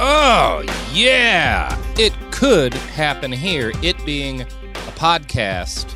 Oh, 0.00 0.62
yeah. 0.92 1.76
It 1.98 2.12
could 2.30 2.72
happen 2.72 3.32
here. 3.32 3.72
It 3.82 3.96
being 4.06 4.42
a 4.42 4.92
podcast 4.94 5.92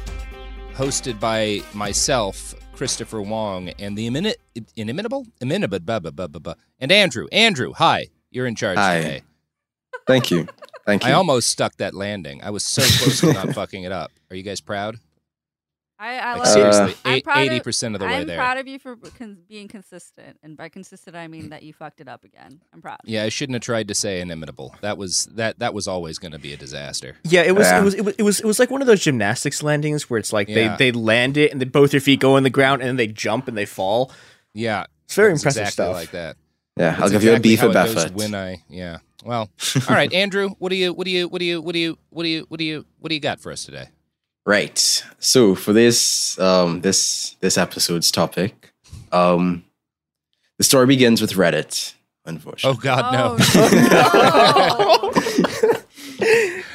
hosted 0.75 1.21
by 1.21 1.63
myself, 1.73 2.55
Christopher 2.75 3.23
Wong, 3.23 3.69
and 3.79 3.97
the 3.97 4.09
imini- 4.09 4.35
inimitable, 4.77 5.27
inimitable, 5.41 5.79
blah, 5.81 6.01
blah, 6.01 6.11
blah, 6.11 6.27
blah, 6.27 6.41
blah, 6.41 6.55
and 6.81 6.91
Andrew. 6.91 7.29
Andrew, 7.31 7.73
hi. 7.75 8.09
You're 8.31 8.47
in 8.47 8.57
charge 8.57 8.79
Hi. 8.79 8.97
today. 8.99 9.23
Thank 10.07 10.31
you. 10.31 10.49
Thank 10.85 11.05
you. 11.05 11.11
I 11.11 11.13
almost 11.13 11.51
stuck 11.51 11.77
that 11.77 11.95
landing. 11.95 12.43
I 12.43 12.51
was 12.51 12.67
so 12.67 12.83
close 12.83 13.21
to 13.21 13.33
not 13.33 13.51
fucking 13.55 13.85
it 13.85 13.93
up. 13.93 14.11
Are 14.31 14.37
you 14.37 14.43
guys 14.43 14.61
proud? 14.61 14.97
I, 16.03 16.17
I 16.19 16.31
Like, 16.33 16.39
love 16.39 16.49
seriously, 16.49 16.95
I'm 17.05 17.21
proud 17.21 17.49
80% 17.49 17.95
of 17.95 18.01
the 18.01 18.07
way 18.07 18.25
there. 18.25 18.41
I'm 18.41 18.45
proud 18.45 18.59
of 18.59 18.67
you 18.67 18.79
for 18.81 18.97
con- 18.97 19.39
being 19.49 19.69
consistent, 19.69 20.37
and 20.43 20.57
by 20.57 20.69
consistent 20.69 21.15
I 21.15 21.29
mean 21.29 21.51
that 21.51 21.63
you 21.63 21.73
fucked 21.73 22.01
it 22.01 22.09
up 22.09 22.25
again. 22.25 22.61
I'm 22.75 22.83
proud. 22.83 22.99
Yeah, 23.05 23.23
I 23.23 23.29
shouldn't 23.29 23.55
have 23.55 23.63
tried 23.63 23.87
to 23.87 23.95
say 23.95 24.21
inimitable. 24.21 24.75
That 24.81 24.99
was 24.99 25.27
that 25.35 25.61
that 25.61 25.75
was 25.75 25.87
always 25.87 26.19
going 26.19 26.33
to 26.33 26.41
be 26.41 26.53
a 26.53 26.57
disaster. 26.57 27.17
Yeah, 27.23 27.43
it 27.43 27.55
was, 27.55 27.69
Yeah. 27.69 27.81
it 27.81 27.85
was 27.85 27.95
it 27.95 28.05
was 28.05 28.15
it 28.19 28.23
was 28.25 28.41
it 28.41 28.47
was 28.47 28.59
like 28.59 28.71
one 28.71 28.81
of 28.81 28.89
those 28.89 29.01
gymnastics 29.05 29.63
landings 29.63 30.11
where 30.11 30.19
it's 30.19 30.33
like 30.33 30.49
Yeah. 30.49 30.77
they 30.77 30.91
they 30.91 30.99
land 30.99 31.37
it 31.37 31.53
and 31.53 31.61
then 31.61 31.69
both 31.69 31.93
their 31.93 32.01
feet 32.01 32.19
go 32.19 32.37
in 32.37 32.43
the 32.43 32.51
ground 32.51 32.83
and 32.83 32.89
then 32.89 32.97
they 32.97 33.07
jump 33.07 33.47
and 33.47 33.57
they 33.57 33.65
fall. 33.67 34.11
Yeah, 34.55 34.87
It's 35.05 35.15
very 35.15 35.31
impressive 35.31 35.63
exactly 35.63 35.71
stuff. 35.85 35.95
like 35.95 36.11
that. 36.11 36.37
yeah, 36.77 36.95
I'll 36.95 37.01
That's 37.03 37.13
give 37.13 37.23
you 37.23 37.31
a 37.31 37.33
exactly 37.35 37.51
B 37.51 37.57
for 37.57 37.63
how 37.63 37.71
it 37.71 37.73
goes 37.75 37.95
Buffett. 37.95 38.15
When 38.15 38.35
I 38.35 38.65
yeah. 38.69 38.99
Well, 39.25 39.49
all 39.89 39.95
right, 39.95 40.13
Andrew. 40.23 40.49
What 40.59 40.71
do 40.71 40.75
you 40.77 40.93
what 40.93 41.05
do 41.05 41.13
you 41.13 41.29
what 41.29 41.39
do 41.39 41.45
you 41.45 41.61
what 41.63 41.73
do 41.75 41.79
you 41.79 41.97
what 42.11 42.23
do 42.25 42.29
you 42.29 42.47
what 42.49 42.59
do 42.59 42.65
you 42.65 42.85
what 42.99 43.09
do 43.11 43.15
you 43.15 43.21
got 43.21 43.39
for 43.39 43.53
us 43.53 43.65
today? 43.65 43.87
Right. 44.45 45.05
So 45.19 45.55
for 45.55 45.73
this 45.73 46.39
um 46.39 46.81
this 46.81 47.37
this 47.41 47.57
episode's 47.59 48.11
topic, 48.11 48.73
um 49.13 49.65
the 50.59 50.65
story 50.65 50.87
begins 50.87 51.21
with 51.21 51.33
Reddit, 51.33 51.95
Unfortunately. 52.25 52.79
Oh. 52.79 52.83
God, 52.83 53.13
no. 53.13 53.37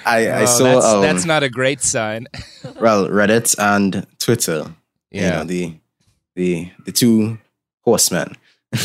I, 0.05 0.27
I 0.27 0.41
Oh, 0.41 0.45
saw 0.45 0.63
that's, 0.73 0.85
um, 0.85 1.01
that's 1.01 1.25
not 1.25 1.43
a 1.43 1.49
great 1.49 1.81
sign. 1.81 2.27
well, 2.81 3.07
Reddit 3.07 3.55
and 3.59 4.05
Twitter. 4.19 4.73
You 5.11 5.21
Yeah. 5.21 5.29
know, 5.39 5.43
the 5.45 5.73
the 6.35 6.71
the 6.85 6.91
two 6.91 7.37
horsemen. 7.81 8.35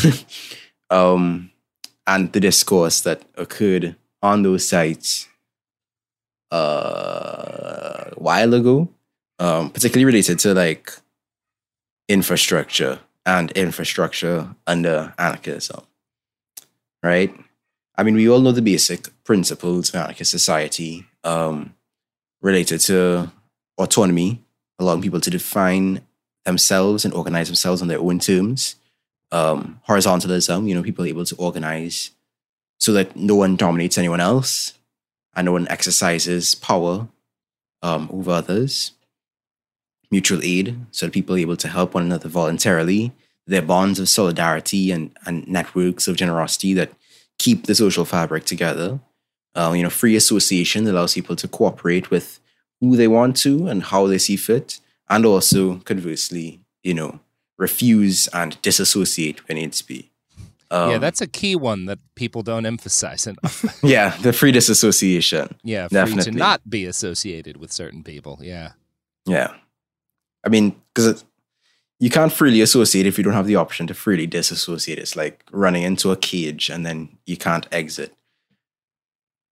um 0.89 1.51
and 2.07 2.31
the 2.33 2.39
discourse 2.39 3.01
that 3.01 3.21
occurred 3.35 3.95
on 4.21 4.43
those 4.43 4.67
sites 4.67 5.27
uh, 6.53 8.09
a 8.11 8.19
while 8.19 8.53
ago, 8.53 8.87
um, 9.39 9.71
particularly 9.71 10.05
related 10.05 10.37
to 10.39 10.53
like 10.53 10.91
infrastructure 12.07 12.99
and 13.25 13.51
infrastructure 13.51 14.55
under 14.67 15.13
anarchism. 15.17 15.81
Right? 17.01 17.33
I 17.95 18.03
mean, 18.03 18.15
we 18.15 18.29
all 18.29 18.39
know 18.39 18.51
the 18.51 18.61
basic 18.61 19.09
principles 19.23 19.89
of 19.89 19.95
anarchist 19.95 20.29
society 20.29 21.05
um, 21.23 21.73
related 22.41 22.79
to 22.81 23.31
autonomy, 23.77 24.43
allowing 24.77 25.01
people 25.01 25.21
to 25.21 25.29
define 25.29 26.01
themselves 26.45 27.03
and 27.03 27.13
organize 27.13 27.47
themselves 27.47 27.81
on 27.81 27.87
their 27.87 27.99
own 27.99 28.19
terms. 28.19 28.75
Um, 29.31 29.81
horizontalism, 29.87 30.67
you 30.67 30.75
know, 30.75 30.83
people 30.83 31.05
able 31.05 31.25
to 31.25 31.35
organize 31.37 32.11
so 32.77 32.91
that 32.93 33.15
no 33.15 33.35
one 33.35 33.55
dominates 33.55 33.97
anyone 33.97 34.19
else 34.19 34.73
and 35.35 35.51
one 35.51 35.67
exercises 35.67 36.55
power 36.55 37.07
um, 37.81 38.09
over 38.11 38.31
others. 38.31 38.91
Mutual 40.11 40.43
aid, 40.43 40.85
so 40.91 41.09
people 41.09 41.35
are 41.35 41.39
able 41.39 41.57
to 41.57 41.67
help 41.67 41.93
one 41.93 42.03
another 42.03 42.29
voluntarily. 42.29 43.11
Their 43.47 43.61
bonds 43.61 43.99
of 43.99 44.07
solidarity 44.07 44.91
and, 44.91 45.11
and 45.25 45.47
networks 45.47 46.07
of 46.07 46.15
generosity 46.15 46.73
that 46.75 46.93
keep 47.39 47.65
the 47.65 47.75
social 47.75 48.05
fabric 48.05 48.45
together. 48.45 48.99
Um, 49.55 49.75
you 49.75 49.83
know, 49.83 49.89
free 49.89 50.15
association 50.15 50.87
allows 50.87 51.13
people 51.13 51.35
to 51.35 51.47
cooperate 51.47 52.09
with 52.09 52.39
who 52.79 52.95
they 52.95 53.07
want 53.07 53.35
to 53.37 53.67
and 53.67 53.83
how 53.83 54.07
they 54.07 54.17
see 54.17 54.35
fit, 54.35 54.79
and 55.09 55.25
also 55.25 55.77
conversely, 55.79 56.61
you 56.83 56.93
know, 56.93 57.19
refuse 57.57 58.27
and 58.29 58.61
disassociate 58.61 59.47
when 59.47 59.57
needs 59.57 59.81
be. 59.81 60.12
Um, 60.73 60.89
yeah, 60.89 60.97
that's 60.97 61.21
a 61.21 61.27
key 61.27 61.55
one 61.55 61.85
that 61.85 61.99
people 62.15 62.41
don't 62.41 62.65
emphasize 62.65 63.27
enough. 63.27 63.63
yeah, 63.83 64.17
the 64.17 64.33
free 64.33 64.51
disassociation. 64.51 65.55
yeah, 65.63 65.87
free 65.87 65.95
definitely. 65.95 66.31
to 66.31 66.37
not 66.37 66.67
be 66.67 66.85
associated 66.85 67.57
with 67.57 67.71
certain 67.71 68.03
people. 68.03 68.39
Yeah. 68.41 68.71
Yeah. 69.27 69.53
I 70.43 70.49
mean, 70.49 70.75
because 70.93 71.23
you 71.99 72.09
can't 72.09 72.33
freely 72.33 72.59
associate 72.61 73.05
if 73.05 73.19
you 73.19 73.23
don't 73.23 73.33
have 73.33 73.45
the 73.45 73.55
option 73.55 73.85
to 73.85 73.93
freely 73.93 74.25
disassociate. 74.25 74.97
It's 74.97 75.15
like 75.15 75.43
running 75.51 75.83
into 75.83 76.11
a 76.11 76.17
cage 76.17 76.69
and 76.69 76.83
then 76.83 77.19
you 77.27 77.37
can't 77.37 77.67
exit. 77.71 78.15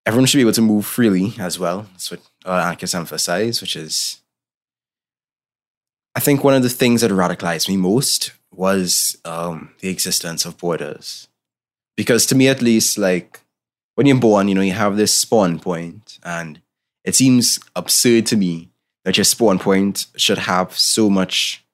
Everyone 0.07 0.25
should 0.25 0.39
be 0.39 0.41
able 0.41 0.53
to 0.53 0.62
move 0.62 0.88
freely 0.88 1.35
as 1.38 1.59
well. 1.59 1.85
That's 1.91 2.09
what 2.09 2.21
uh, 2.47 2.53
anarchists 2.53 2.95
emphasize, 2.95 3.62
which 3.62 3.75
is, 3.75 4.21
I 6.15 6.19
think, 6.19 6.44
one 6.44 6.56
of 6.56 6.63
the 6.63 6.69
things 6.69 7.01
that 7.01 7.12
radicalized 7.12 7.69
me 7.69 7.77
most 7.77 8.31
was 8.53 9.18
um, 9.25 9.71
the 9.80 9.89
existence 9.89 10.45
of 10.45 10.57
borders. 10.57 11.27
Because 11.95 12.25
to 12.27 12.36
me, 12.36 12.48
at 12.48 12.62
least, 12.62 12.98
like 12.98 13.42
when 13.95 14.07
you're 14.07 14.18
born, 14.18 14.48
you 14.48 14.56
know, 14.56 14.62
you 14.62 14.74
have 14.74 14.98
this 14.98 15.13
spawn 15.13 15.59
point, 15.59 16.19
and 16.24 16.62
it 17.03 17.15
seems 17.15 17.59
absurd 17.75 18.25
to 18.27 18.38
me 18.38 18.69
that 19.03 19.18
your 19.18 19.24
spawn 19.24 19.59
point 19.59 20.07
should 20.15 20.38
have 20.38 20.77
so 20.77 21.09
much 21.09 21.65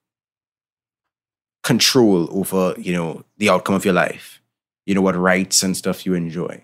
control 1.62 2.28
over, 2.30 2.74
you 2.78 2.92
know, 2.92 3.24
the 3.36 3.48
outcome 3.48 3.74
of 3.74 3.84
your 3.84 3.94
life. 3.94 4.40
You 4.86 4.94
know, 4.94 5.02
what 5.02 5.16
rights 5.16 5.62
and 5.62 5.76
stuff 5.76 6.06
you 6.06 6.14
enjoy, 6.14 6.62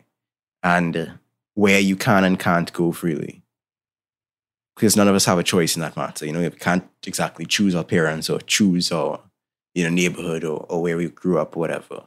and 0.63 1.19
where 1.53 1.79
you 1.79 1.95
can 1.95 2.25
and 2.25 2.39
can't 2.39 2.73
go 2.73 2.91
freely. 2.91 3.43
Because 4.75 4.97
none 4.97 5.09
of 5.09 5.15
us 5.15 5.27
have 5.27 5.39
a 5.39 5.43
choice 5.43 5.77
in 5.77 5.83
that 5.83 5.97
matter. 5.97 6.25
You 6.25 6.33
know, 6.33 6.41
we 6.41 6.51
can't 6.51 6.89
exactly 7.07 7.45
choose 7.45 7.75
our 7.75 7.85
parents 7.85 8.31
or 8.31 8.41
choose 8.41 8.91
our, 8.91 9.21
you 9.75 9.85
know, 9.85 9.91
neighborhood 9.91 10.45
or, 10.45 10.65
or 10.69 10.83
where 10.83 10.97
we 10.97 11.09
grew 11.09 11.39
up 11.39 11.57
whatever. 11.57 12.05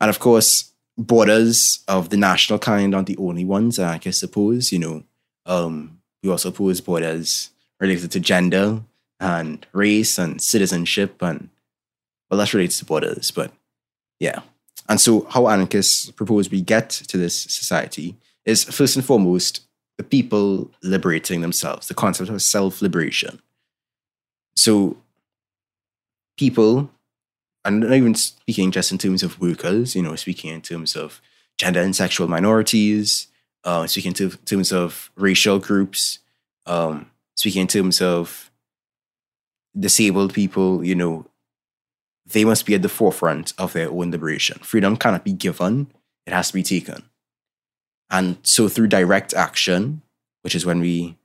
And 0.00 0.10
of 0.10 0.18
course, 0.18 0.72
borders 0.98 1.82
of 1.88 2.10
the 2.10 2.16
national 2.16 2.58
kind 2.58 2.94
aren't 2.94 3.06
the 3.06 3.16
only 3.16 3.44
ones, 3.44 3.78
I 3.78 3.98
guess 3.98 4.18
suppose, 4.18 4.72
you 4.72 4.78
know. 4.78 5.04
Um, 5.46 5.98
we 6.22 6.30
also 6.30 6.50
pose 6.50 6.80
borders 6.80 7.50
related 7.80 8.12
to 8.12 8.20
gender 8.20 8.82
and 9.18 9.66
race 9.72 10.18
and 10.18 10.40
citizenship 10.40 11.20
and 11.20 11.48
well 12.30 12.38
that's 12.38 12.54
related 12.54 12.76
to 12.78 12.84
borders, 12.84 13.30
but 13.30 13.52
yeah. 14.20 14.40
And 14.88 15.00
so 15.00 15.26
how 15.30 15.48
anarchists 15.48 16.10
propose 16.10 16.50
we 16.50 16.60
get 16.60 16.90
to 16.90 17.16
this 17.16 17.40
society 17.40 18.16
is 18.44 18.64
first 18.64 18.96
and 18.96 19.04
foremost 19.04 19.62
the 19.98 20.04
people 20.04 20.70
liberating 20.82 21.40
themselves, 21.40 21.88
the 21.88 21.94
concept 21.94 22.30
of 22.30 22.42
self-liberation. 22.42 23.40
So 24.56 24.96
people 26.36 26.90
and 27.64 27.80
not 27.80 27.92
even 27.92 28.14
speaking 28.14 28.70
just 28.70 28.92
in 28.92 28.98
terms 28.98 29.22
of 29.22 29.40
workers, 29.40 29.94
you 29.94 30.02
know, 30.02 30.16
speaking 30.16 30.52
in 30.52 30.60
terms 30.60 30.96
of 30.96 31.20
gender 31.58 31.80
and 31.80 31.94
sexual 31.94 32.28
minorities, 32.28 33.28
uh, 33.64 33.86
speaking 33.86 34.14
in 34.18 34.30
terms 34.30 34.72
of 34.72 35.10
racial 35.16 35.58
groups, 35.58 36.18
um, 36.66 37.10
speaking 37.36 37.62
in 37.62 37.68
terms 37.68 38.00
of 38.00 38.50
disabled 39.78 40.34
people, 40.34 40.84
you 40.84 40.94
know, 40.94 41.26
they 42.26 42.44
must 42.44 42.66
be 42.66 42.74
at 42.74 42.82
the 42.82 42.88
forefront 42.88 43.52
of 43.58 43.72
their 43.72 43.90
own 43.90 44.10
liberation. 44.10 44.58
Freedom 44.58 44.96
cannot 44.96 45.24
be 45.24 45.32
given, 45.32 45.88
it 46.26 46.32
has 46.32 46.48
to 46.48 46.54
be 46.54 46.62
taken. 46.62 47.04
And 48.10 48.36
so 48.42 48.68
through 48.68 48.88
direct 48.88 49.34
action, 49.34 50.02
which 50.42 50.54
is 50.54 50.66
when 50.66 50.80
we 50.80 51.16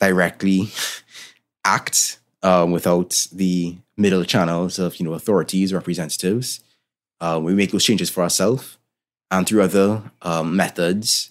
directly 0.00 0.68
act 1.64 2.18
um, 2.42 2.72
without 2.72 3.26
the 3.32 3.76
middle 3.96 4.24
channels 4.24 4.78
of 4.78 4.96
you 4.96 5.04
know 5.06 5.14
authorities, 5.14 5.72
representatives, 5.72 6.60
uh, 7.20 7.40
we 7.42 7.54
make 7.54 7.72
those 7.72 7.84
changes 7.84 8.10
for 8.10 8.22
ourselves, 8.22 8.78
and 9.30 9.46
through 9.46 9.62
other 9.62 10.02
um, 10.22 10.56
methods, 10.56 11.30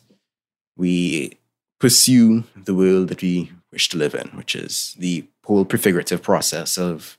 we 0.77 1.37
pursue 1.79 2.43
the 2.55 2.75
world 2.75 3.09
that 3.09 3.21
we 3.21 3.51
wish 3.71 3.89
to 3.89 3.97
live 3.97 4.13
in, 4.13 4.27
which 4.29 4.55
is 4.55 4.95
the 4.99 5.25
whole 5.45 5.65
prefigurative 5.65 6.21
process 6.21 6.77
of 6.77 7.17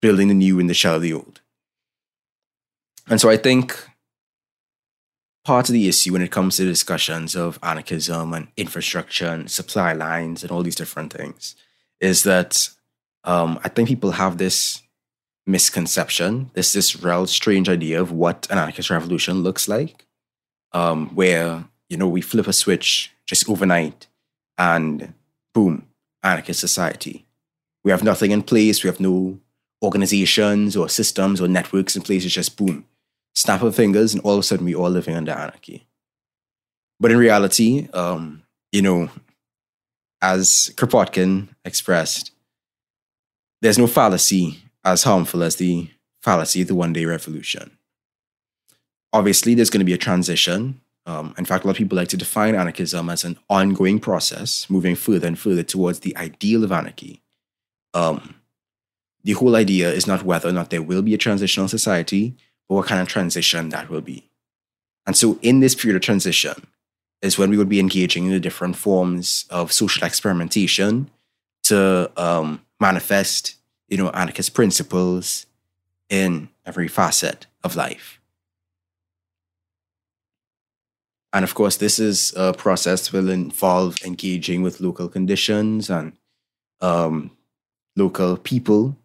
building 0.00 0.28
the 0.28 0.34
new 0.34 0.58
in 0.58 0.66
the 0.66 0.74
shell 0.74 0.96
of 0.96 1.02
the 1.02 1.12
old. 1.12 1.40
And 3.08 3.20
so 3.20 3.28
I 3.28 3.36
think 3.36 3.88
part 5.44 5.68
of 5.68 5.72
the 5.72 5.88
issue 5.88 6.12
when 6.12 6.22
it 6.22 6.30
comes 6.30 6.56
to 6.56 6.64
discussions 6.64 7.34
of 7.34 7.58
anarchism 7.62 8.32
and 8.32 8.48
infrastructure 8.56 9.26
and 9.26 9.50
supply 9.50 9.92
lines 9.92 10.42
and 10.42 10.50
all 10.50 10.62
these 10.62 10.74
different 10.74 11.12
things 11.12 11.54
is 12.00 12.22
that 12.22 12.68
um, 13.24 13.58
I 13.64 13.68
think 13.68 13.88
people 13.88 14.12
have 14.12 14.38
this 14.38 14.82
misconception, 15.46 16.50
this 16.54 16.72
this 16.72 17.02
real 17.02 17.26
strange 17.26 17.68
idea 17.68 18.00
of 18.00 18.12
what 18.12 18.46
an 18.50 18.58
anarchist 18.58 18.90
revolution 18.90 19.42
looks 19.42 19.68
like, 19.68 20.06
um, 20.72 21.14
where 21.14 21.64
you 21.88 21.96
know 21.96 22.08
we 22.08 22.20
flip 22.20 22.46
a 22.46 22.52
switch 22.52 23.12
just 23.26 23.48
overnight 23.48 24.06
and 24.58 25.14
boom, 25.54 25.86
anarchist 26.22 26.60
society. 26.60 27.26
We 27.82 27.90
have 27.90 28.04
nothing 28.04 28.30
in 28.30 28.42
place. 28.42 28.82
We 28.82 28.88
have 28.88 29.00
no 29.00 29.38
organizations 29.82 30.76
or 30.76 30.88
systems 30.88 31.40
or 31.40 31.48
networks 31.48 31.96
in 31.96 32.02
place. 32.02 32.24
It's 32.24 32.34
just 32.34 32.56
boom, 32.56 32.86
snap 33.34 33.62
of 33.62 33.74
fingers, 33.74 34.14
and 34.14 34.22
all 34.22 34.34
of 34.34 34.40
a 34.40 34.42
sudden 34.42 34.64
we're 34.64 34.78
all 34.78 34.90
living 34.90 35.16
under 35.16 35.32
anarchy. 35.32 35.86
But 37.00 37.10
in 37.10 37.18
reality, 37.18 37.88
um, 37.92 38.42
you 38.72 38.82
know, 38.82 39.10
as 40.22 40.72
Kropotkin 40.76 41.48
expressed, 41.64 42.33
there's 43.64 43.78
no 43.78 43.86
fallacy 43.86 44.58
as 44.84 45.04
harmful 45.04 45.42
as 45.42 45.56
the 45.56 45.88
fallacy 46.20 46.60
of 46.60 46.68
the 46.68 46.74
one 46.74 46.92
day 46.92 47.06
revolution. 47.06 47.78
Obviously, 49.10 49.54
there's 49.54 49.70
going 49.70 49.80
to 49.80 49.86
be 49.86 49.94
a 49.94 49.98
transition. 49.98 50.82
Um, 51.06 51.34
in 51.38 51.46
fact, 51.46 51.64
a 51.64 51.66
lot 51.66 51.70
of 51.70 51.78
people 51.78 51.96
like 51.96 52.08
to 52.08 52.18
define 52.18 52.54
anarchism 52.54 53.08
as 53.08 53.24
an 53.24 53.38
ongoing 53.48 54.00
process, 54.00 54.68
moving 54.68 54.94
further 54.94 55.26
and 55.26 55.38
further 55.38 55.62
towards 55.62 56.00
the 56.00 56.14
ideal 56.14 56.62
of 56.62 56.72
anarchy. 56.72 57.22
Um, 57.94 58.34
the 59.22 59.32
whole 59.32 59.56
idea 59.56 59.90
is 59.90 60.06
not 60.06 60.24
whether 60.24 60.50
or 60.50 60.52
not 60.52 60.68
there 60.68 60.82
will 60.82 61.00
be 61.00 61.14
a 61.14 61.18
transitional 61.18 61.68
society, 61.68 62.36
but 62.68 62.74
what 62.74 62.86
kind 62.86 63.00
of 63.00 63.08
transition 63.08 63.70
that 63.70 63.88
will 63.88 64.02
be. 64.02 64.28
And 65.06 65.16
so, 65.16 65.38
in 65.40 65.60
this 65.60 65.74
period 65.74 65.96
of 65.96 66.02
transition, 66.02 66.66
is 67.22 67.38
when 67.38 67.48
we 67.48 67.56
would 67.56 67.70
be 67.70 67.80
engaging 67.80 68.26
in 68.26 68.32
the 68.32 68.40
different 68.40 68.76
forms 68.76 69.46
of 69.48 69.72
social 69.72 70.06
experimentation 70.06 71.08
to 71.62 72.12
um, 72.18 72.60
manifest, 72.80 73.56
you 73.88 73.96
know, 73.96 74.10
anarchist 74.10 74.54
principles 74.54 75.46
in 76.08 76.48
every 76.66 76.88
facet 76.88 77.46
of 77.62 77.76
life. 77.76 78.20
And 81.32 81.42
of 81.42 81.54
course, 81.54 81.76
this 81.76 81.98
is 81.98 82.32
a 82.36 82.52
process 82.52 83.12
will 83.12 83.28
involve 83.28 83.96
engaging 84.04 84.62
with 84.62 84.80
local 84.80 85.08
conditions 85.08 85.90
and 85.90 86.12
um, 86.80 87.32
local 87.96 88.36
people 88.36 88.96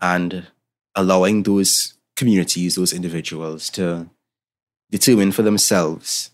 and 0.00 0.46
allowing 0.94 1.42
those 1.42 1.94
communities, 2.16 2.76
those 2.76 2.94
individuals 2.94 3.68
to 3.70 4.08
determine 4.90 5.32
for 5.32 5.42
themselves 5.42 6.30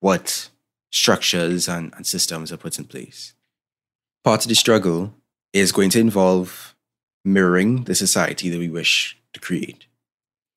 what 0.00 0.50
structures 0.90 1.68
and, 1.68 1.92
and 1.96 2.06
systems 2.06 2.52
are 2.52 2.56
put 2.56 2.78
in 2.78 2.84
place. 2.84 3.34
Part 4.22 4.44
of 4.44 4.48
the 4.48 4.54
struggle 4.54 5.14
is 5.54 5.72
going 5.72 5.88
to 5.88 6.00
involve 6.00 6.74
mirroring 7.24 7.84
the 7.84 7.94
society 7.94 8.50
that 8.50 8.58
we 8.58 8.68
wish 8.68 9.16
to 9.32 9.40
create. 9.40 9.86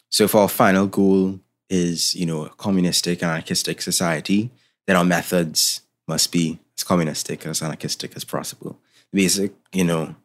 So 0.09 0.25
if 0.25 0.35
our 0.35 0.49
final 0.49 0.87
goal 0.87 1.39
is, 1.69 2.15
you 2.15 2.25
know, 2.25 2.45
a 2.45 2.49
communistic, 2.49 3.21
anarchistic 3.21 3.81
society, 3.81 4.49
then 4.87 4.95
our 4.95 5.05
methods 5.05 5.81
must 6.07 6.31
be 6.31 6.59
as 6.77 6.83
communistic, 6.83 7.45
as 7.45 7.61
anarchistic 7.61 8.15
as 8.15 8.25
possible. 8.25 8.79
Basic, 9.13 9.53
you 9.71 9.83
know, 9.83 10.15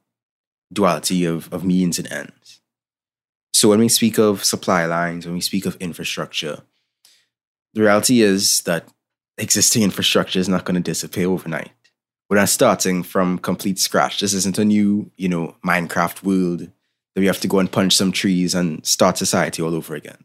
duality 0.72 1.24
of, 1.24 1.52
of 1.52 1.64
means 1.64 1.98
and 1.98 2.10
ends. 2.10 2.60
So 3.52 3.68
when 3.68 3.80
we 3.80 3.88
speak 3.88 4.18
of 4.18 4.42
supply 4.42 4.86
lines, 4.86 5.26
when 5.26 5.34
we 5.34 5.40
speak 5.40 5.66
of 5.66 5.76
infrastructure, 5.76 6.62
the 7.74 7.82
reality 7.82 8.22
is 8.22 8.62
that 8.62 8.88
existing 9.36 9.82
infrastructure 9.90 10.38
is 10.38 10.48
not 10.48 10.64
going 10.64 10.76
to 10.76 10.80
disappear 10.80 11.28
overnight. 11.28 11.72
We're 12.32 12.38
not 12.38 12.48
starting 12.48 13.02
from 13.02 13.36
complete 13.36 13.78
scratch. 13.78 14.20
This 14.20 14.32
isn't 14.32 14.56
a 14.56 14.64
new, 14.64 15.10
you 15.18 15.28
know, 15.28 15.54
Minecraft 15.62 16.22
world 16.22 16.60
that 16.60 17.20
we 17.20 17.26
have 17.26 17.40
to 17.40 17.46
go 17.46 17.58
and 17.58 17.70
punch 17.70 17.94
some 17.94 18.10
trees 18.10 18.54
and 18.54 18.86
start 18.86 19.18
society 19.18 19.60
all 19.60 19.74
over 19.74 19.94
again. 19.94 20.24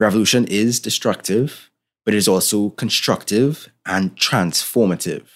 Revolution 0.00 0.48
is 0.48 0.80
destructive, 0.80 1.70
but 2.04 2.12
it 2.12 2.16
is 2.16 2.26
also 2.26 2.70
constructive 2.70 3.70
and 3.86 4.16
transformative. 4.16 5.28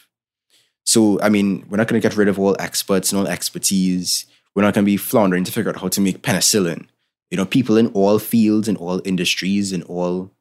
So, 0.84 1.20
I 1.20 1.28
mean, 1.28 1.64
we're 1.68 1.76
not 1.76 1.86
going 1.86 2.02
to 2.02 2.08
get 2.08 2.16
rid 2.16 2.26
of 2.26 2.40
all 2.40 2.56
experts 2.58 3.12
and 3.12 3.20
all 3.20 3.28
expertise. 3.28 4.26
We're 4.56 4.64
not 4.64 4.74
going 4.74 4.84
to 4.84 4.90
be 4.90 4.96
floundering 4.96 5.44
to 5.44 5.52
figure 5.52 5.70
out 5.70 5.80
how 5.80 5.86
to 5.86 6.00
make 6.00 6.20
penicillin. 6.20 6.88
You 7.30 7.36
know, 7.36 7.46
people 7.46 7.76
in 7.76 7.92
all 7.92 8.18
fields, 8.18 8.66
in 8.66 8.74
all 8.74 9.00
industries, 9.04 9.72
in 9.72 9.84
all 9.84 10.32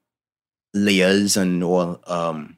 layers, 0.73 1.37
and 1.37 1.63
all 1.63 2.01
um, 2.07 2.57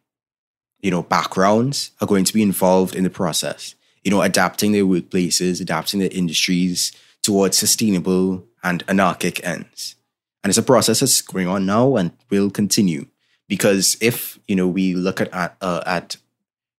you 0.81 0.91
know 0.91 1.03
backgrounds 1.03 1.91
are 2.01 2.07
going 2.07 2.25
to 2.25 2.33
be 2.33 2.41
involved 2.41 2.95
in 2.95 3.03
the 3.03 3.09
process. 3.09 3.75
You 4.03 4.11
know, 4.11 4.21
adapting 4.21 4.71
their 4.71 4.85
workplaces, 4.85 5.59
adapting 5.59 5.99
their 5.99 6.09
industries 6.11 6.93
towards 7.23 7.57
sustainable 7.57 8.45
and 8.63 8.83
anarchic 8.87 9.45
ends. 9.45 9.95
And 10.43 10.49
it's 10.49 10.57
a 10.57 10.63
process 10.63 11.01
that's 11.01 11.21
going 11.21 11.47
on 11.47 11.65
now 11.65 11.97
and 11.97 12.11
will 12.29 12.49
continue. 12.49 13.07
Because 13.49 13.97
if 14.01 14.39
you 14.47 14.55
know 14.55 14.67
we 14.67 14.93
look 14.93 15.19
at 15.19 15.33
at, 15.33 15.57
uh, 15.61 15.83
at 15.85 16.17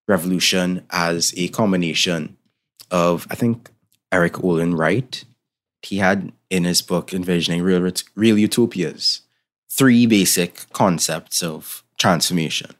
revolution 0.07 0.87
as 0.91 1.35
a 1.37 1.49
combination 1.49 2.37
of, 2.91 3.27
I 3.31 3.35
think 3.35 3.71
Erik 4.11 4.43
Olin 4.43 4.75
Wright 4.75 5.25
he 5.83 5.99
had 5.99 6.33
in 6.51 6.65
his 6.65 6.83
book 6.83 7.13
envisioning 7.13 7.63
real 7.63 7.91
real 8.15 8.39
utopias 8.39 9.23
three 9.71 10.07
basic 10.07 10.67
concepts 10.73 11.43
of 11.43 11.85
transformation. 11.99 12.71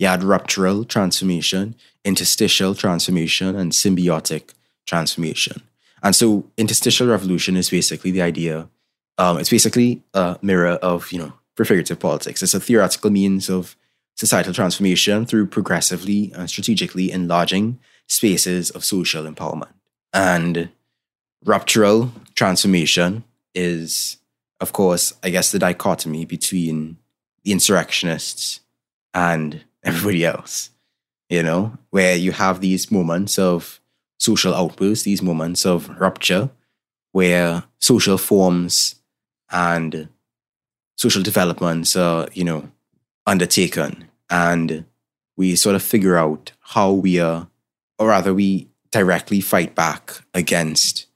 You 0.00 0.06
had 0.06 0.24
ruptural 0.24 0.84
transformation, 0.86 1.76
interstitial 2.06 2.74
transformation, 2.74 3.54
and 3.54 3.70
symbiotic 3.70 4.54
transformation. 4.86 5.60
And 6.02 6.16
so, 6.16 6.46
interstitial 6.56 7.06
revolution 7.06 7.54
is 7.54 7.68
basically 7.68 8.10
the 8.10 8.22
idea. 8.22 8.70
Um, 9.18 9.36
it's 9.38 9.50
basically 9.50 10.02
a 10.14 10.38
mirror 10.40 10.78
of 10.82 11.12
you 11.12 11.18
know 11.18 11.34
prefigurative 11.54 12.00
politics. 12.00 12.42
It's 12.42 12.54
a 12.54 12.60
theoretical 12.60 13.10
means 13.10 13.50
of 13.50 13.76
societal 14.16 14.54
transformation 14.54 15.26
through 15.26 15.48
progressively 15.48 16.32
and 16.34 16.48
strategically 16.48 17.12
enlarging 17.12 17.78
spaces 18.08 18.70
of 18.70 18.86
social 18.86 19.24
empowerment. 19.24 19.72
And 20.14 20.70
ruptural 21.44 22.12
transformation 22.34 23.24
is, 23.54 24.16
of 24.60 24.72
course, 24.72 25.12
I 25.22 25.28
guess 25.28 25.52
the 25.52 25.58
dichotomy 25.58 26.24
between 26.24 26.96
the 27.44 27.52
insurrectionists 27.52 28.60
and 29.12 29.62
everybody 29.84 30.24
else, 30.24 30.70
you 31.28 31.42
know, 31.42 31.76
where 31.90 32.16
you 32.16 32.32
have 32.32 32.60
these 32.60 32.90
moments 32.90 33.38
of 33.38 33.80
social 34.18 34.54
outbursts, 34.54 35.04
these 35.04 35.22
moments 35.22 35.64
of 35.64 35.88
rupture, 36.00 36.50
where 37.12 37.64
social 37.78 38.18
forms 38.18 38.96
and 39.50 40.08
social 40.96 41.22
developments 41.22 41.96
are, 41.96 42.28
you 42.34 42.44
know, 42.44 42.70
undertaken. 43.26 44.08
And 44.28 44.84
we 45.36 45.56
sort 45.56 45.74
of 45.74 45.82
figure 45.82 46.16
out 46.16 46.52
how 46.60 46.92
we 46.92 47.18
are, 47.18 47.48
or 47.98 48.08
rather, 48.08 48.34
we 48.34 48.68
directly 48.90 49.40
fight 49.40 49.74
back 49.74 50.20
against, 50.34 51.06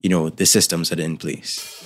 you 0.00 0.08
know, 0.08 0.30
the 0.30 0.46
systems 0.46 0.88
that 0.88 0.98
are 0.98 1.02
in 1.02 1.16
place. 1.16 1.85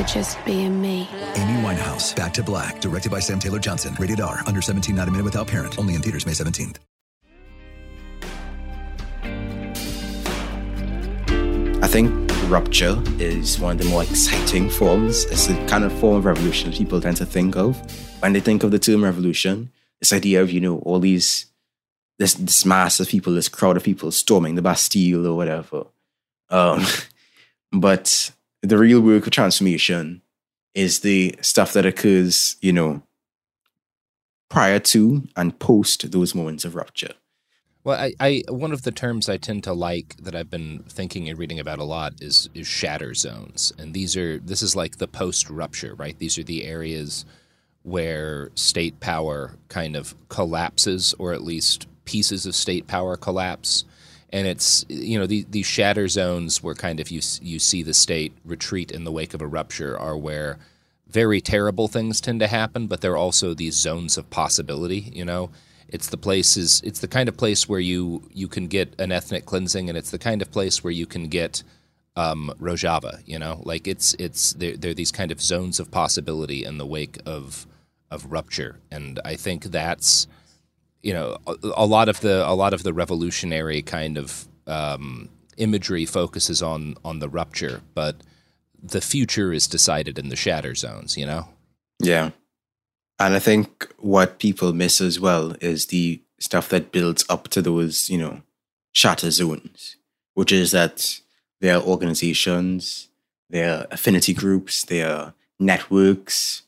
for 0.00 0.08
just 0.08 0.42
being 0.44 0.80
me. 0.80 1.08
Amy 1.34 1.62
Winehouse, 1.62 2.14
Back 2.14 2.32
to 2.34 2.42
Black, 2.42 2.80
directed 2.80 3.10
by 3.10 3.20
Sam 3.20 3.38
Taylor 3.38 3.58
Johnson. 3.58 3.94
Rated 3.98 4.20
R, 4.20 4.40
under 4.46 4.62
17, 4.62 4.94
not 4.94 5.08
a 5.08 5.10
minute 5.10 5.24
without 5.24 5.46
parent. 5.46 5.78
Only 5.78 5.94
in 5.94 6.02
theaters 6.02 6.26
May 6.26 6.32
17th. 6.32 6.76
I 11.82 11.86
think 11.86 12.10
rupture 12.48 13.02
is 13.18 13.58
one 13.58 13.72
of 13.72 13.78
the 13.78 13.88
more 13.88 14.02
exciting 14.02 14.70
forms. 14.70 15.24
It's 15.24 15.46
the 15.46 15.54
kind 15.66 15.84
of 15.84 15.92
form 15.98 16.16
of 16.16 16.24
revolution 16.24 16.72
people 16.72 17.00
tend 17.00 17.16
to 17.18 17.26
think 17.26 17.56
of. 17.56 17.76
When 18.20 18.32
they 18.32 18.40
think 18.40 18.62
of 18.62 18.70
the 18.70 18.78
term 18.78 19.04
revolution, 19.04 19.70
this 19.98 20.12
idea 20.12 20.42
of, 20.42 20.50
you 20.50 20.60
know, 20.60 20.78
all 20.80 21.00
these, 21.00 21.46
this, 22.18 22.34
this 22.34 22.64
mass 22.64 23.00
of 23.00 23.08
people, 23.08 23.34
this 23.34 23.48
crowd 23.48 23.76
of 23.76 23.82
people 23.82 24.10
storming 24.12 24.54
the 24.54 24.62
Bastille 24.62 25.26
or 25.26 25.36
whatever. 25.36 25.86
Um, 26.48 26.84
but 27.72 28.30
the 28.62 28.78
real 28.78 29.00
work 29.00 29.26
of 29.26 29.32
transformation 29.32 30.22
is 30.74 31.00
the 31.00 31.34
stuff 31.40 31.72
that 31.72 31.86
occurs, 31.86 32.56
you 32.60 32.72
know, 32.72 33.02
prior 34.48 34.78
to 34.78 35.26
and 35.36 35.58
post 35.58 36.10
those 36.10 36.34
moments 36.34 36.64
of 36.64 36.74
rupture. 36.74 37.14
Well, 37.82 37.98
I, 37.98 38.12
I 38.20 38.42
one 38.48 38.72
of 38.72 38.82
the 38.82 38.92
terms 38.92 39.28
I 39.28 39.38
tend 39.38 39.64
to 39.64 39.72
like 39.72 40.16
that 40.18 40.34
I've 40.34 40.50
been 40.50 40.84
thinking 40.88 41.28
and 41.28 41.38
reading 41.38 41.58
about 41.58 41.78
a 41.78 41.84
lot 41.84 42.14
is 42.20 42.50
is 42.52 42.66
shatter 42.66 43.14
zones, 43.14 43.72
and 43.78 43.94
these 43.94 44.16
are 44.18 44.38
this 44.38 44.60
is 44.60 44.76
like 44.76 44.98
the 44.98 45.08
post 45.08 45.48
rupture, 45.48 45.94
right? 45.94 46.18
These 46.18 46.36
are 46.36 46.42
the 46.42 46.64
areas 46.64 47.24
where 47.82 48.50
state 48.54 49.00
power 49.00 49.56
kind 49.68 49.96
of 49.96 50.14
collapses, 50.28 51.14
or 51.18 51.32
at 51.32 51.42
least 51.42 51.86
pieces 52.04 52.44
of 52.44 52.54
state 52.54 52.86
power 52.86 53.16
collapse, 53.16 53.84
and 54.32 54.46
it's 54.46 54.84
you 54.88 55.18
know 55.18 55.26
the, 55.26 55.46
these 55.50 55.66
shatter 55.66 56.08
zones 56.08 56.62
where 56.62 56.74
kind 56.74 57.00
of 57.00 57.10
you 57.10 57.20
you 57.42 57.58
see 57.58 57.82
the 57.82 57.94
state 57.94 58.32
retreat 58.44 58.90
in 58.90 59.04
the 59.04 59.12
wake 59.12 59.34
of 59.34 59.42
a 59.42 59.46
rupture 59.46 59.98
are 59.98 60.16
where 60.16 60.58
very 61.08 61.40
terrible 61.40 61.88
things 61.88 62.20
tend 62.20 62.40
to 62.40 62.46
happen, 62.46 62.86
but 62.86 63.00
there 63.00 63.12
are 63.12 63.16
also 63.16 63.52
these 63.54 63.74
zones 63.74 64.16
of 64.16 64.30
possibility, 64.30 65.10
you 65.12 65.24
know 65.24 65.50
It's 65.88 66.08
the 66.08 66.16
places. 66.16 66.80
It's 66.84 67.00
the 67.00 67.08
kind 67.08 67.28
of 67.28 67.36
place 67.36 67.68
where 67.68 67.80
you 67.80 68.22
you 68.32 68.48
can 68.48 68.68
get 68.68 68.94
an 69.00 69.10
ethnic 69.12 69.44
cleansing, 69.44 69.88
and 69.88 69.98
it's 69.98 70.10
the 70.10 70.18
kind 70.18 70.40
of 70.42 70.50
place 70.52 70.84
where 70.84 70.92
you 70.92 71.06
can 71.06 71.28
get 71.28 71.62
um, 72.16 72.52
Rojava. 72.60 73.22
You 73.26 73.38
know, 73.38 73.60
like 73.64 73.88
it's 73.88 74.14
it's 74.14 74.52
there. 74.54 74.76
There 74.76 74.92
are 74.92 74.94
these 74.94 75.12
kind 75.12 75.32
of 75.32 75.40
zones 75.42 75.80
of 75.80 75.90
possibility 75.90 76.64
in 76.64 76.78
the 76.78 76.86
wake 76.86 77.18
of 77.26 77.66
of 78.10 78.30
rupture, 78.30 78.76
and 78.90 79.18
I 79.24 79.36
think 79.36 79.64
that's 79.64 80.28
you 81.02 81.12
know 81.12 81.38
a, 81.46 81.54
a 81.76 81.86
lot 81.86 82.08
of 82.08 82.20
the 82.20 82.48
a 82.48 82.54
lot 82.54 82.74
of 82.74 82.82
the 82.82 82.92
revolutionary 82.92 83.82
kind 83.82 84.18
of 84.18 84.46
um, 84.66 85.28
imagery 85.56 86.06
focuses 86.06 86.62
on 86.62 86.96
on 87.04 87.18
the 87.18 87.28
rupture, 87.28 87.82
but 87.94 88.16
the 88.82 89.00
future 89.00 89.52
is 89.52 89.66
decided 89.66 90.18
in 90.18 90.28
the 90.28 90.36
shatter 90.36 90.74
zones. 90.74 91.16
You 91.16 91.26
know. 91.26 91.48
Yeah. 92.02 92.30
And 93.18 93.34
I 93.34 93.38
think 93.38 93.92
what 93.98 94.38
people 94.38 94.72
miss 94.72 95.00
as 95.00 95.20
well 95.20 95.54
is 95.60 95.86
the 95.86 96.22
stuff 96.38 96.70
that 96.70 96.90
builds 96.90 97.22
up 97.28 97.48
to 97.48 97.60
those, 97.60 98.08
you 98.08 98.16
know, 98.16 98.40
shatter 98.92 99.30
zones, 99.30 99.96
which 100.32 100.50
is 100.50 100.70
that 100.70 101.20
there 101.60 101.76
are 101.76 101.82
organizations, 101.82 103.08
there 103.50 103.76
are 103.76 103.86
affinity 103.90 104.32
groups, 104.32 104.86
there 104.86 105.14
are 105.14 105.34
networks 105.58 106.62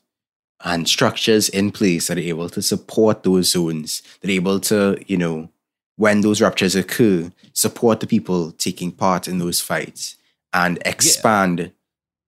and 0.63 0.87
structures 0.87 1.49
in 1.49 1.71
place 1.71 2.07
that 2.07 2.17
are 2.17 2.21
able 2.21 2.49
to 2.49 2.61
support 2.61 3.23
those 3.23 3.51
zones, 3.51 4.01
that 4.21 4.29
are 4.29 4.33
able 4.33 4.59
to, 4.61 4.97
you 5.07 5.17
know, 5.17 5.49
when 5.97 6.21
those 6.21 6.41
ruptures 6.41 6.75
occur, 6.75 7.31
support 7.53 7.99
the 7.99 8.07
people 8.07 8.51
taking 8.53 8.91
part 8.91 9.27
in 9.27 9.37
those 9.37 9.61
fights 9.61 10.15
and 10.53 10.79
expand, 10.85 11.59
yeah. 11.59 11.67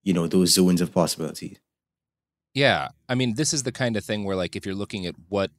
you 0.03 0.13
know, 0.13 0.27
those 0.27 0.53
zones 0.53 0.81
of 0.81 0.93
possibility. 0.93 1.57
Yeah, 2.53 2.89
I 3.09 3.15
mean, 3.15 3.35
this 3.35 3.53
is 3.53 3.63
the 3.63 3.71
kind 3.71 3.97
of 3.97 4.03
thing 4.03 4.23
where, 4.23 4.35
like, 4.35 4.55
if 4.55 4.65
you're 4.65 4.75
looking 4.75 5.05
at 5.05 5.15
what 5.29 5.51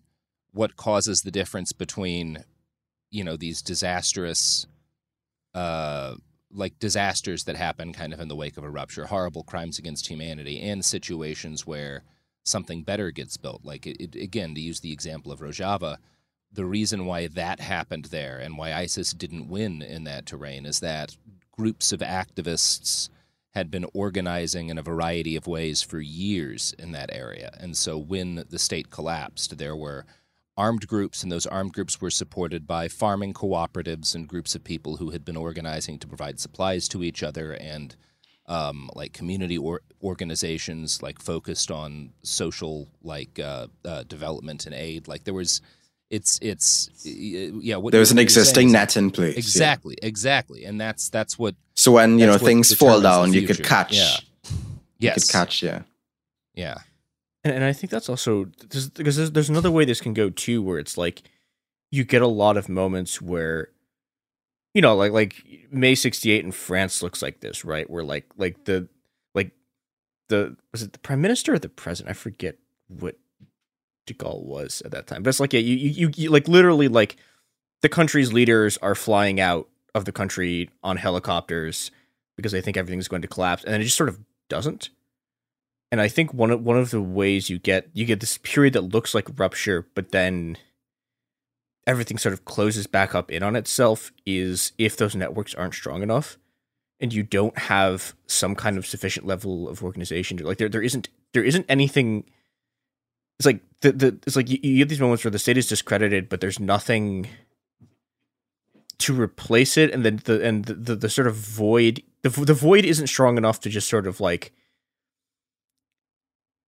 what 0.52 0.76
causes 0.76 1.21
the 1.21 1.30
difference 1.30 1.73
between, 1.73 2.42
you 3.11 3.23
know, 3.23 3.37
these 3.37 3.61
disastrous, 3.61 4.66
uh, 5.54 6.14
like 6.50 6.78
disasters 6.78 7.45
that 7.45 7.56
happen 7.56 7.92
kind 7.92 8.14
of 8.14 8.21
in 8.21 8.28
the 8.28 8.37
wake 8.37 8.56
of 8.56 8.64
a 8.64 8.71
rupture, 8.71 9.04
horrible 9.04 9.42
crimes 9.42 9.78
against 9.78 10.06
humanity, 10.06 10.61
and 10.61 10.83
situations 10.83 11.66
where 11.66 12.02
something 12.46 12.82
better 12.82 13.10
gets 13.10 13.36
built. 13.36 13.64
Like, 13.64 13.86
it, 13.86 13.96
it, 14.00 14.14
again, 14.16 14.54
to 14.54 14.60
use 14.60 14.80
the 14.80 14.92
example 14.92 15.32
of 15.32 15.40
Rojava, 15.40 15.98
the 16.52 16.64
reason 16.64 17.04
why 17.04 17.26
that 17.26 17.60
happened 17.60 18.06
there 18.06 18.38
and 18.38 18.56
why 18.56 18.72
ISIS 18.72 19.12
didn't 19.12 19.48
win 19.48 19.82
in 19.82 20.04
that 20.04 20.26
terrain 20.26 20.64
is 20.64 20.80
that 20.80 21.16
groups 21.50 21.92
of 21.92 22.00
activists 22.00 23.08
had 23.52 23.70
been 23.70 23.86
organizing 23.94 24.68
in 24.68 24.78
a 24.78 24.82
variety 24.82 25.34
of 25.34 25.46
ways 25.46 25.80
for 25.82 25.98
years 25.98 26.74
in 26.78 26.92
that 26.92 27.10
area. 27.12 27.50
And 27.58 27.76
so 27.76 27.96
when 27.96 28.44
the 28.50 28.58
state 28.58 28.90
collapsed, 28.90 29.56
there 29.56 29.74
were 29.74 30.04
armed 30.58 30.86
groups, 30.86 31.22
and 31.22 31.30
those 31.30 31.46
armed 31.46 31.72
groups 31.72 32.00
were 32.00 32.10
supported 32.10 32.66
by 32.66 32.88
farming 32.88 33.34
cooperatives 33.34 34.14
and 34.14 34.28
groups 34.28 34.54
of 34.54 34.64
people 34.64 34.96
who 34.96 35.10
had 35.10 35.24
been 35.24 35.36
organizing 35.36 35.98
to 35.98 36.06
provide 36.06 36.40
supplies 36.40 36.88
to 36.88 37.02
each 37.02 37.22
other 37.22 37.52
and 37.52 37.96
um, 38.48 38.90
like 38.94 39.12
community 39.12 39.58
or- 39.58 39.82
organizations 40.02 41.02
like 41.02 41.20
focused 41.20 41.70
on 41.70 42.12
social 42.22 42.88
like 43.02 43.38
uh, 43.38 43.66
uh, 43.84 44.02
development 44.04 44.66
and 44.66 44.74
aid. 44.74 45.08
Like 45.08 45.24
there 45.24 45.34
was 45.34 45.60
it's 46.10 46.38
it's 46.40 46.88
yeah. 47.04 47.76
What, 47.76 47.92
There's 47.92 48.12
an 48.12 48.18
existing 48.18 48.72
net 48.72 48.96
in 48.96 49.10
place. 49.10 49.36
Exactly, 49.36 49.96
yeah. 50.00 50.08
exactly, 50.08 50.64
and 50.64 50.80
that's 50.80 51.08
that's 51.08 51.38
what. 51.38 51.54
So 51.74 51.92
when 51.92 52.18
you 52.18 52.26
know 52.26 52.38
things 52.38 52.74
fall 52.74 53.00
down, 53.00 53.32
you 53.32 53.46
could 53.46 53.64
catch. 53.64 53.96
Yeah. 53.96 54.16
You 54.98 55.08
yes. 55.08 55.26
could 55.26 55.32
catch. 55.32 55.62
Yeah. 55.62 55.82
Yeah. 56.54 56.78
And, 57.44 57.54
and 57.54 57.64
I 57.64 57.72
think 57.72 57.90
that's 57.90 58.08
also 58.08 58.44
because 58.44 58.90
there's, 58.90 59.30
there's 59.30 59.50
another 59.50 59.70
way 59.70 59.84
this 59.84 60.00
can 60.00 60.14
go 60.14 60.30
too, 60.30 60.62
where 60.62 60.78
it's 60.78 60.96
like 60.96 61.22
you 61.90 62.04
get 62.04 62.22
a 62.22 62.26
lot 62.26 62.56
of 62.56 62.68
moments 62.68 63.20
where 63.20 63.68
you 64.76 64.83
know 64.83 64.95
like 64.95 65.12
like 65.12 65.42
may 65.71 65.95
68 65.95 66.45
in 66.45 66.52
france 66.52 67.02
looks 67.02 67.23
like 67.23 67.41
this 67.41 67.65
right 67.65 67.89
where 67.89 68.04
like 68.04 68.26
like 68.36 68.65
the 68.65 68.89
like 69.34 69.52
the 70.28 70.56
was 70.73 70.82
it 70.82 70.93
the 70.93 70.99
prime 70.99 71.21
minister 71.21 71.54
or 71.54 71.58
the 71.58 71.69
president 71.69 72.10
i 72.10 72.12
forget 72.12 72.56
what 72.89 73.17
de 74.06 74.15
Gaulle 74.15 74.45
was 74.45 74.80
at 74.84 74.93
that 74.93 75.06
time. 75.06 75.23
But 75.23 75.30
it's 75.30 75.41
like, 75.41 75.52
yeah, 75.52 75.60
you, 75.60 75.76
you, 75.76 76.10
you 76.15 76.30
like 76.30 76.49
literally 76.49 76.89
like 76.89 77.17
the 77.82 77.89
country's 77.89 78.32
leaders 78.32 78.78
are 78.78 78.95
flying 78.95 79.41
out 79.41 79.69
of 79.95 80.04
the 80.04 80.12
country 80.12 80.71
on 80.82 80.97
helicopters 80.97 81.91
because 82.36 82.52
they 82.52 82.60
think 82.60 82.76
everything's 82.76 83.08
going 83.08 83.23
to 83.23 83.28
collapse, 83.28 83.65
and 83.65 83.75
it 83.75 83.84
just 83.84 83.97
sort 83.97 84.08
of 84.08 84.21
doesn't. 84.49 84.91
And 85.93 86.00
I 86.00 86.08
think 86.08 86.32
one 86.32 86.50
of 86.50 86.62
one 86.62 86.78
of 86.78 86.91
the 86.91 87.02
ways 87.02 87.50
you 87.50 87.58
get 87.58 87.89
you 87.93 88.04
get 88.04 88.21
this 88.21 88.39
period 88.39 88.73
that 88.75 88.82
looks 88.82 89.15
like 89.15 89.39
rupture, 89.39 89.86
but 89.95 90.12
then 90.12 90.56
everything 91.86 92.18
sort 92.18 92.32
of 92.32 92.44
closes 92.44 92.86
back 92.86 93.14
up 93.14 93.30
in 93.30 93.42
on 93.42 93.56
itself 93.56 94.12
is 94.25 94.72
if 94.78 94.96
those 94.96 95.14
networks 95.14 95.54
aren't 95.54 95.75
strong 95.75 96.02
enough 96.02 96.38
and 97.00 97.12
you 97.12 97.22
don't 97.22 97.56
have 97.58 98.14
some 98.26 98.54
kind 98.54 98.78
of 98.78 98.86
sufficient 98.86 99.26
level 99.26 99.68
of 99.68 99.82
organization 99.82 100.36
like 100.38 100.58
there 100.58 100.68
there 100.68 100.82
isn't 100.82 101.08
there 101.32 101.44
isn't 101.44 101.66
anything 101.68 102.25
it's 103.38 103.46
like 103.46 103.60
the, 103.80 103.92
the 103.92 104.06
it's 104.26 104.36
like 104.36 104.49
you, 104.49 104.58
you 104.62 104.78
get 104.78 104.88
these 104.88 105.00
moments 105.00 105.25
where 105.25 105.30
the 105.30 105.38
state 105.38 105.58
is 105.58 105.68
discredited, 105.68 106.28
but 106.28 106.40
there's 106.40 106.58
nothing 106.58 107.28
to 108.99 109.20
replace 109.20 109.76
it, 109.76 109.92
and 109.92 110.04
then 110.04 110.20
the 110.25 110.42
and 110.42 110.64
the, 110.64 110.75
the, 110.75 110.96
the 110.96 111.10
sort 111.10 111.26
of 111.26 111.36
void 111.36 112.02
the 112.22 112.30
the 112.30 112.54
void 112.54 112.84
isn't 112.84 113.08
strong 113.08 113.36
enough 113.36 113.60
to 113.60 113.68
just 113.68 113.88
sort 113.88 114.06
of 114.06 114.20
like 114.20 114.52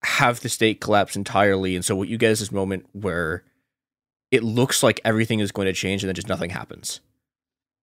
have 0.02 0.40
the 0.40 0.48
state 0.48 0.80
collapse 0.80 1.16
entirely. 1.16 1.74
And 1.74 1.84
so 1.84 1.96
what 1.96 2.08
you 2.08 2.18
get 2.18 2.30
is 2.30 2.40
this 2.40 2.52
moment 2.52 2.86
where 2.92 3.44
it 4.30 4.42
looks 4.42 4.82
like 4.82 5.00
everything 5.04 5.40
is 5.40 5.52
going 5.52 5.66
to 5.66 5.72
change, 5.72 6.02
and 6.02 6.08
then 6.08 6.14
just 6.14 6.28
nothing 6.28 6.50
happens. 6.50 7.00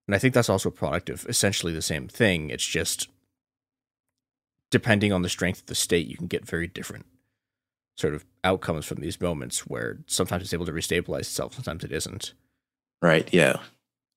And 0.08 0.16
I 0.16 0.20
think 0.20 0.34
that's 0.34 0.50
also 0.50 0.70
a 0.70 0.72
product 0.72 1.10
of 1.10 1.26
essentially 1.28 1.74
the 1.74 1.82
same 1.82 2.08
thing. 2.08 2.50
It's 2.50 2.66
just 2.66 3.10
depending 4.72 5.14
on 5.14 5.22
the 5.22 5.30
strength 5.30 5.62
of 5.62 5.66
the 5.68 5.76
state, 5.76 6.08
you 6.08 6.18
can 6.18 6.28
get 6.28 6.46
very 6.46 6.68
different 6.68 7.06
sort 7.98 8.14
of 8.14 8.26
outcomes 8.44 8.86
from 8.86 9.00
these 9.00 9.20
moments 9.22 9.66
where 9.66 10.00
sometimes 10.06 10.44
it's 10.44 10.54
able 10.54 10.66
to 10.66 10.72
restabilize 10.72 11.22
itself, 11.22 11.56
sometimes 11.56 11.84
it 11.84 11.92
isn't. 11.92 12.34
Right, 13.02 13.32
yeah. 13.34 13.58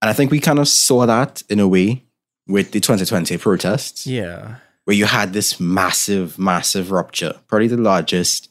And 0.03 0.11
I 0.11 0.12
think 0.12 0.31
we 0.31 0.41
kind 0.41 0.59
of 0.59 0.69
saw 0.69 1.07
that 1.07 1.43
in 1.49 1.61
a 1.61 1.69
way 1.69 2.05
with 2.47 2.73
the 2.73 2.81
2020 2.81 3.38
protests. 3.38 4.07
Yeah. 4.07 4.57
Where 4.85 4.97
you 4.97 5.05
had 5.05 5.33
this 5.33 5.61
massive, 5.61 6.38
massive 6.38 6.91
rupture, 6.91 7.35
probably 7.47 7.69
the 7.69 7.77
largest, 7.77 8.51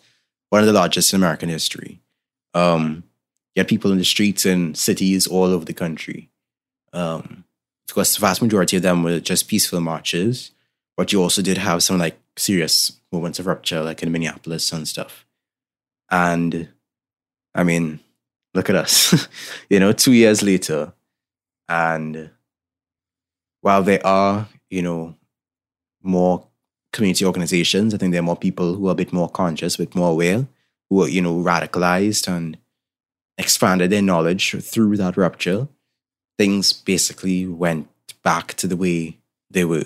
one 0.50 0.62
of 0.62 0.68
the 0.68 0.74
largest 0.74 1.14
in 1.14 1.20
American 1.20 1.50
history. 1.50 2.00
Um, 2.54 3.04
you 3.58 3.62
had 3.62 3.68
people 3.68 3.92
in 3.92 3.98
the 3.98 4.06
streets 4.06 4.46
in 4.46 4.76
cities 4.76 5.26
all 5.26 5.46
over 5.46 5.66
the 5.66 5.74
country. 5.74 6.30
Um, 6.94 7.44
of 7.90 7.96
course, 7.96 8.14
the 8.14 8.22
vast 8.22 8.40
majority 8.40 8.78
of 8.78 8.84
them 8.84 9.02
were 9.02 9.20
just 9.20 9.48
peaceful 9.48 9.82
marches, 9.82 10.52
but 10.96 11.12
you 11.12 11.24
also 11.24 11.42
did 11.42 11.58
have 11.58 11.82
some 11.82 11.98
like 11.98 12.20
serious 12.36 13.00
moments 13.12 13.40
of 13.40 13.48
rupture, 13.48 13.82
like 13.82 14.04
in 14.04 14.12
Minneapolis 14.12 14.72
and 14.72 14.88
stuff. 14.88 15.26
And 16.12 16.70
I 17.56 17.64
mean, 17.64 18.00
look 18.54 18.70
at 18.70 18.76
us, 18.76 19.28
you 19.72 19.80
know, 19.80 19.92
two 19.92 20.14
years 20.14 20.44
later. 20.44 20.94
And 21.68 22.30
while 23.62 23.82
there 23.82 24.06
are, 24.06 24.48
you 24.70 24.84
know, 24.84 25.16
more 26.04 26.46
community 26.94 27.26
organizations, 27.26 27.96
I 27.96 27.98
think 27.98 28.12
there 28.12 28.20
are 28.20 28.24
more 28.24 28.38
people 28.38 28.76
who 28.76 28.88
are 28.88 28.92
a 28.92 28.96
bit 28.96 29.12
more 29.12 29.30
conscious, 29.30 29.74
a 29.74 29.80
bit 29.80 29.96
more 29.96 30.12
aware, 30.12 30.46
who 30.92 31.02
are, 31.02 31.10
you 31.10 31.24
know, 31.24 31.38
radicalized 31.38 32.28
and 32.28 32.56
expanded 33.38 33.90
their 33.90 34.02
knowledge 34.02 34.56
through 34.64 34.98
that 34.98 35.18
rupture. 35.18 35.68
Things 36.38 36.74
basically 36.74 37.46
went 37.48 37.88
back 38.24 38.54
to 38.56 38.68
the 38.68 38.78
way 38.78 39.18
they 39.50 39.66
were 39.66 39.86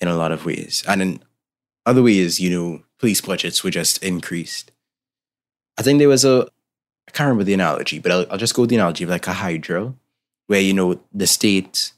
in 0.00 0.08
a 0.08 0.16
lot 0.16 0.32
of 0.32 0.44
ways. 0.44 0.84
And 0.88 1.02
in 1.02 1.22
other 1.84 2.02
ways, 2.02 2.40
you 2.40 2.50
know, 2.50 2.82
police 2.98 3.20
budgets 3.20 3.64
were 3.64 3.70
just 3.70 4.02
increased. 4.02 4.70
I 5.78 5.82
think 5.82 5.98
there 5.98 6.08
was 6.08 6.24
a, 6.24 6.46
I 7.08 7.10
can't 7.12 7.26
remember 7.28 7.44
the 7.44 7.54
analogy, 7.54 7.98
but 7.98 8.12
I'll, 8.12 8.26
I'll 8.30 8.38
just 8.38 8.54
go 8.54 8.62
with 8.62 8.70
the 8.70 8.76
analogy 8.76 9.04
of 9.04 9.10
like 9.10 9.26
a 9.26 9.32
hydra, 9.32 9.94
where, 10.46 10.60
you 10.60 10.74
know, 10.74 11.00
the 11.12 11.26
state, 11.26 11.92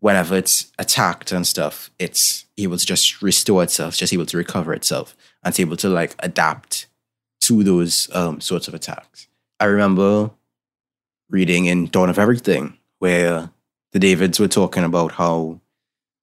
whenever 0.00 0.36
it's 0.36 0.72
attacked 0.78 1.30
and 1.30 1.46
stuff, 1.46 1.90
it's 1.98 2.46
able 2.58 2.76
to 2.76 2.86
just 2.86 3.22
restore 3.22 3.62
itself, 3.62 3.96
just 3.96 4.12
able 4.12 4.26
to 4.26 4.36
recover 4.36 4.74
itself, 4.74 5.16
and 5.44 5.52
it's 5.52 5.60
able 5.60 5.76
to 5.76 5.88
like 5.88 6.16
adapt 6.18 6.86
to 7.42 7.62
those 7.62 8.08
um, 8.14 8.40
sorts 8.40 8.66
of 8.66 8.74
attacks. 8.74 9.28
I 9.62 9.66
remember 9.66 10.32
reading 11.30 11.66
in 11.66 11.86
Dawn 11.86 12.10
of 12.10 12.18
Everything, 12.18 12.78
where 12.98 13.48
the 13.92 14.00
Davids 14.00 14.40
were 14.40 14.48
talking 14.48 14.82
about 14.82 15.12
how 15.12 15.60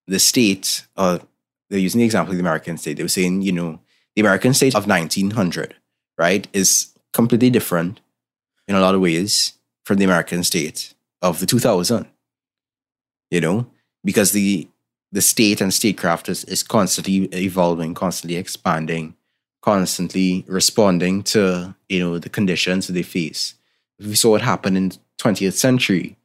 the 0.07 0.19
state, 0.19 0.85
uh, 0.97 1.19
they're 1.69 1.79
using 1.79 1.99
the 1.99 2.05
example 2.05 2.31
of 2.33 2.37
the 2.37 2.41
American 2.41 2.77
state. 2.77 2.97
They 2.97 3.03
were 3.03 3.07
saying, 3.07 3.43
you 3.43 3.53
know, 3.53 3.79
the 4.13 4.19
American 4.19 4.53
state 4.53 4.75
of 4.75 4.87
1900, 4.87 5.73
right, 6.17 6.49
is 6.51 6.93
completely 7.13 7.49
different 7.49 8.01
in 8.67 8.75
a 8.75 8.81
lot 8.81 8.93
of 8.93 8.99
ways 8.99 9.53
from 9.85 9.99
the 9.99 10.03
American 10.03 10.43
state 10.43 10.93
of 11.21 11.39
the 11.39 11.45
2000. 11.45 12.07
You 13.31 13.39
know, 13.39 13.67
because 14.03 14.33
the 14.33 14.67
the 15.13 15.21
state 15.21 15.61
and 15.61 15.73
statecraft 15.73 16.27
is, 16.27 16.43
is 16.43 16.61
constantly 16.61 17.29
evolving, 17.33 17.93
constantly 17.93 18.35
expanding, 18.35 19.15
constantly 19.61 20.45
responding 20.47 21.23
to 21.23 21.75
you 21.87 21.99
know 21.99 22.17
the 22.17 22.29
conditions 22.29 22.87
that 22.87 22.93
they 22.93 23.03
face. 23.03 23.55
we 23.99 24.15
saw 24.15 24.31
what 24.31 24.41
happened 24.41 24.77
in 24.77 24.91
20th 25.19 25.53
century, 25.53 26.15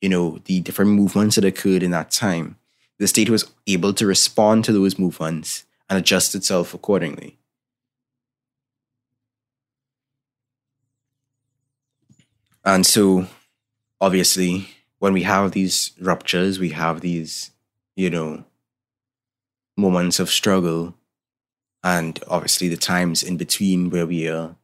you 0.00 0.08
know, 0.08 0.38
the 0.44 0.60
different 0.60 0.92
movements 0.92 1.34
that 1.34 1.44
occurred 1.44 1.82
in 1.82 1.90
that 1.90 2.10
time. 2.10 2.56
The 2.98 3.08
state 3.08 3.28
was 3.28 3.50
able 3.66 3.92
to 3.94 4.06
respond 4.06 4.64
to 4.64 4.72
those 4.72 4.98
movements 4.98 5.64
and 5.90 5.98
adjust 5.98 6.34
itself 6.34 6.72
accordingly. 6.72 7.36
And 12.64 12.86
so, 12.86 13.26
obviously, 14.00 14.68
when 14.98 15.12
we 15.12 15.22
have 15.22 15.52
these 15.52 15.90
ruptures, 16.00 16.58
we 16.58 16.70
have 16.70 17.00
these, 17.00 17.50
you 17.94 18.08
know, 18.08 18.44
moments 19.76 20.18
of 20.18 20.30
struggle, 20.30 20.94
and 21.84 22.18
obviously 22.26 22.68
the 22.68 22.78
times 22.78 23.22
in 23.22 23.36
between 23.36 23.90
where 23.90 24.06
we 24.06 24.26
are 24.26 24.56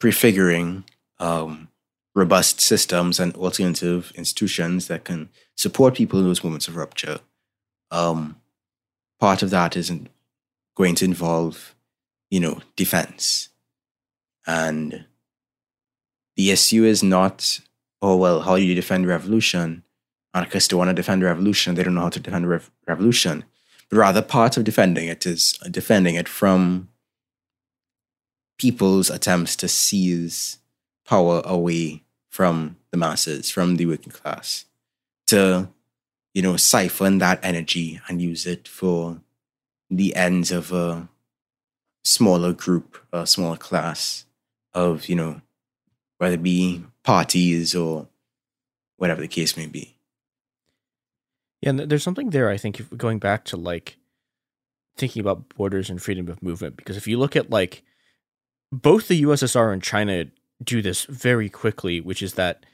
prefiguring 0.00 0.84
um, 1.18 1.68
robust 2.14 2.60
systems 2.60 3.20
and 3.20 3.36
alternative 3.36 4.12
institutions 4.16 4.88
that 4.88 5.04
can 5.04 5.28
support 5.56 5.94
people 5.94 6.18
in 6.18 6.24
those 6.24 6.42
moments 6.42 6.68
of 6.68 6.76
rupture. 6.76 7.20
Um, 7.90 8.40
part 9.20 9.42
of 9.42 9.50
that 9.50 9.76
isn't 9.76 10.08
going 10.74 10.94
to 10.96 11.04
involve, 11.04 11.74
you 12.30 12.40
know, 12.40 12.60
defense. 12.76 13.50
And 14.46 15.04
the 16.34 16.50
issue 16.50 16.84
is 16.84 17.02
not, 17.02 17.60
oh, 18.00 18.16
well, 18.16 18.40
how 18.40 18.56
do 18.56 18.62
you 18.62 18.74
defend 18.74 19.06
revolution? 19.06 19.82
Anarchists 20.32 20.68
don't 20.68 20.78
want 20.78 20.88
to 20.88 20.94
defend 20.94 21.22
revolution. 21.22 21.74
They 21.74 21.82
don't 21.82 21.94
know 21.94 22.02
how 22.02 22.10
to 22.10 22.20
defend 22.20 22.48
rev- 22.48 22.70
revolution. 22.86 23.44
But 23.90 23.98
rather, 23.98 24.22
part 24.22 24.56
of 24.56 24.64
defending 24.64 25.08
it 25.08 25.26
is 25.26 25.58
uh, 25.64 25.68
defending 25.68 26.16
it 26.16 26.28
from 26.28 26.88
people's 28.58 29.10
attempts 29.10 29.54
to 29.56 29.68
seize 29.68 30.58
power 31.06 31.42
away 31.44 32.02
from 32.30 32.76
the 32.90 32.96
masses, 32.96 33.50
from 33.50 33.76
the 33.76 33.86
working 33.86 34.12
class, 34.12 34.64
to, 35.28 35.68
you 36.34 36.42
know, 36.42 36.56
siphon 36.56 37.18
that 37.18 37.38
energy 37.42 38.00
and 38.08 38.20
use 38.20 38.46
it 38.46 38.66
for 38.66 39.20
the 39.88 40.14
ends 40.16 40.50
of 40.50 40.72
a 40.72 41.08
smaller 42.04 42.52
group, 42.52 42.98
a 43.12 43.26
smaller 43.26 43.56
class 43.56 44.26
of, 44.74 45.08
you 45.08 45.14
know, 45.14 45.40
whether 46.18 46.34
it 46.34 46.42
be 46.42 46.82
parties 47.02 47.74
or 47.74 48.08
whatever 48.96 49.20
the 49.20 49.28
case 49.28 49.56
may 49.56 49.66
be. 49.66 49.95
Yeah, 51.60 51.70
and 51.70 51.78
there's 51.80 52.02
something 52.02 52.30
there. 52.30 52.48
I 52.50 52.56
think 52.56 52.96
going 52.96 53.18
back 53.18 53.44
to 53.46 53.56
like 53.56 53.98
thinking 54.96 55.20
about 55.20 55.48
borders 55.50 55.90
and 55.90 56.02
freedom 56.02 56.28
of 56.28 56.42
movement, 56.42 56.76
because 56.76 56.96
if 56.96 57.06
you 57.06 57.18
look 57.18 57.36
at 57.36 57.50
like 57.50 57.82
both 58.72 59.08
the 59.08 59.22
USSR 59.22 59.72
and 59.72 59.82
China 59.82 60.26
do 60.62 60.82
this 60.82 61.04
very 61.04 61.48
quickly, 61.48 62.00
which 62.00 62.22
is 62.22 62.34
that 62.34 62.64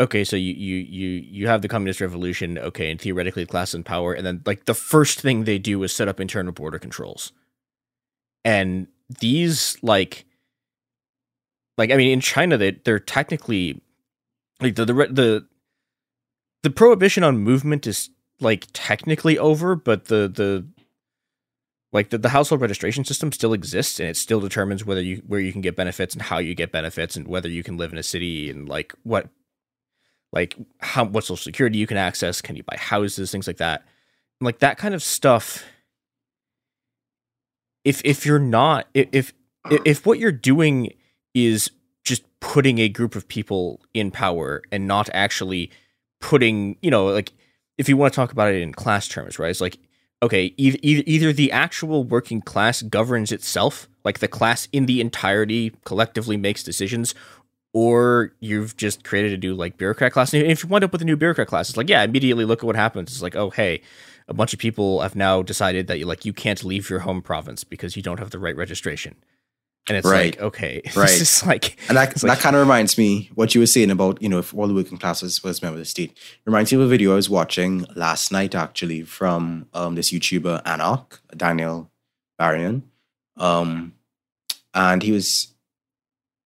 okay, 0.00 0.24
so 0.24 0.36
you 0.36 0.52
you 0.52 0.76
you 0.76 1.08
you 1.08 1.46
have 1.46 1.62
the 1.62 1.68
communist 1.68 2.00
revolution, 2.00 2.58
okay, 2.58 2.90
and 2.90 3.00
theoretically 3.00 3.46
class 3.46 3.74
in 3.74 3.84
power, 3.84 4.12
and 4.12 4.26
then 4.26 4.42
like 4.46 4.64
the 4.64 4.74
first 4.74 5.20
thing 5.20 5.44
they 5.44 5.58
do 5.58 5.82
is 5.82 5.92
set 5.92 6.08
up 6.08 6.20
internal 6.20 6.52
border 6.52 6.78
controls, 6.78 7.32
and 8.44 8.88
these 9.20 9.76
like 9.82 10.24
like 11.76 11.90
I 11.90 11.96
mean 11.96 12.10
in 12.10 12.20
China 12.20 12.56
they 12.56 12.72
they're 12.72 12.98
technically 12.98 13.80
like 14.60 14.74
the 14.76 14.84
the 14.84 14.94
the 14.94 15.46
the 16.62 16.70
prohibition 16.70 17.22
on 17.22 17.38
movement 17.38 17.86
is 17.86 18.10
like 18.40 18.66
technically 18.72 19.38
over, 19.38 19.74
but 19.74 20.06
the 20.06 20.28
the 20.28 20.66
like 21.92 22.10
the, 22.10 22.18
the 22.18 22.28
household 22.28 22.60
registration 22.60 23.04
system 23.04 23.32
still 23.32 23.52
exists 23.52 23.98
and 23.98 24.08
it 24.08 24.16
still 24.16 24.40
determines 24.40 24.84
whether 24.84 25.02
you 25.02 25.22
where 25.26 25.40
you 25.40 25.52
can 25.52 25.60
get 25.60 25.76
benefits 25.76 26.14
and 26.14 26.22
how 26.22 26.38
you 26.38 26.54
get 26.54 26.72
benefits 26.72 27.16
and 27.16 27.26
whether 27.26 27.48
you 27.48 27.62
can 27.62 27.76
live 27.76 27.92
in 27.92 27.98
a 27.98 28.02
city 28.02 28.50
and 28.50 28.68
like 28.68 28.94
what 29.02 29.28
like 30.32 30.56
how 30.78 31.04
what 31.04 31.24
social 31.24 31.36
security 31.36 31.78
you 31.78 31.86
can 31.86 31.96
access, 31.96 32.40
can 32.40 32.56
you 32.56 32.62
buy 32.62 32.76
houses, 32.76 33.30
things 33.30 33.46
like 33.46 33.58
that. 33.58 33.82
And 34.40 34.46
like 34.46 34.60
that 34.60 34.78
kind 34.78 34.94
of 34.94 35.02
stuff 35.02 35.64
if 37.84 38.00
if 38.04 38.26
you're 38.26 38.38
not 38.38 38.86
if 38.94 39.32
if, 39.70 39.80
if 39.84 40.06
what 40.06 40.18
you're 40.18 40.32
doing 40.32 40.92
is 41.34 41.70
just 42.04 42.22
putting 42.40 42.78
a 42.78 42.88
group 42.88 43.14
of 43.14 43.28
people 43.28 43.80
in 43.94 44.10
power 44.10 44.62
and 44.72 44.86
not 44.86 45.08
actually 45.12 45.70
putting, 46.20 46.76
you 46.82 46.90
know, 46.90 47.06
like 47.06 47.32
if 47.78 47.88
you 47.88 47.96
want 47.96 48.12
to 48.12 48.16
talk 48.16 48.32
about 48.32 48.52
it 48.52 48.60
in 48.60 48.72
class 48.72 49.08
terms, 49.08 49.38
right? 49.38 49.50
It's 49.50 49.60
like 49.60 49.78
okay, 50.22 50.52
either, 50.56 50.78
either 50.82 51.32
the 51.32 51.50
actual 51.52 52.04
working 52.04 52.40
class 52.40 52.82
governs 52.82 53.32
itself, 53.32 53.88
like 54.04 54.18
the 54.18 54.28
class 54.28 54.68
in 54.72 54.86
the 54.86 55.00
entirety 55.00 55.72
collectively 55.84 56.36
makes 56.36 56.62
decisions, 56.62 57.14
or 57.72 58.32
you've 58.40 58.76
just 58.76 59.04
created 59.04 59.32
a 59.32 59.38
new 59.38 59.54
like 59.54 59.78
bureaucrat 59.78 60.12
class. 60.12 60.34
And 60.34 60.42
if 60.44 60.62
you 60.62 60.68
wind 60.68 60.84
up 60.84 60.92
with 60.92 61.02
a 61.02 61.04
new 61.04 61.16
bureaucrat 61.16 61.48
class, 61.48 61.68
it's 61.68 61.76
like, 61.76 61.88
yeah, 61.88 62.02
immediately 62.02 62.44
look 62.44 62.60
at 62.60 62.66
what 62.66 62.76
happens. 62.76 63.12
It's 63.12 63.22
like, 63.22 63.36
oh, 63.36 63.50
hey, 63.50 63.80
a 64.28 64.34
bunch 64.34 64.52
of 64.52 64.58
people 64.58 65.00
have 65.00 65.16
now 65.16 65.42
decided 65.42 65.86
that 65.86 65.98
you 65.98 66.06
like 66.06 66.24
you 66.24 66.32
can't 66.32 66.62
leave 66.64 66.90
your 66.90 67.00
home 67.00 67.22
province 67.22 67.64
because 67.64 67.96
you 67.96 68.02
don't 68.02 68.18
have 68.18 68.30
the 68.30 68.38
right 68.38 68.56
registration. 68.56 69.16
And 69.88 69.96
it's 69.96 70.06
right. 70.06 70.36
like, 70.36 70.40
okay, 70.40 70.82
right. 70.96 71.10
it's 71.10 71.44
like, 71.44 71.76
and 71.88 71.96
that, 71.96 72.14
that 72.14 72.22
like, 72.22 72.38
kind 72.38 72.54
of 72.54 72.60
reminds 72.60 72.96
me 72.96 73.30
what 73.34 73.54
you 73.54 73.60
were 73.60 73.66
saying 73.66 73.90
about, 73.90 74.20
you 74.22 74.28
know, 74.28 74.38
if 74.38 74.54
all 74.54 74.68
the 74.68 74.74
working 74.74 74.98
classes 74.98 75.42
was 75.42 75.62
member 75.62 75.74
of 75.74 75.80
the 75.80 75.84
state. 75.84 76.16
Reminds 76.44 76.70
me 76.70 76.76
of 76.76 76.82
a 76.84 76.88
video 76.88 77.12
I 77.12 77.16
was 77.16 77.30
watching 77.30 77.86
last 77.96 78.30
night, 78.30 78.54
actually, 78.54 79.02
from 79.02 79.66
um, 79.74 79.94
this 79.94 80.12
YouTuber, 80.12 80.62
Anark, 80.64 81.20
Daniel 81.36 81.90
Barian. 82.40 82.82
Um, 83.36 83.94
and 84.74 85.02
he 85.02 85.12
was 85.12 85.48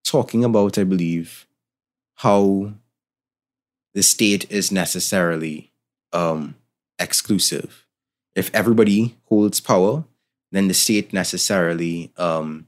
talking 0.05 0.45
about, 0.45 0.79
I 0.79 0.85
believe, 0.85 1.47
how 2.17 2.73
the 3.95 4.03
state 4.03 4.51
is 4.51 4.71
necessarily 4.73 5.73
um, 6.13 6.55
exclusive. 6.99 7.87
If 8.35 8.51
everybody 8.55 9.17
holds 9.29 9.61
power, 9.61 10.05
then 10.53 10.69
the 10.69 10.75
state 10.75 11.13
necessarily 11.13 12.13
um, 12.17 12.67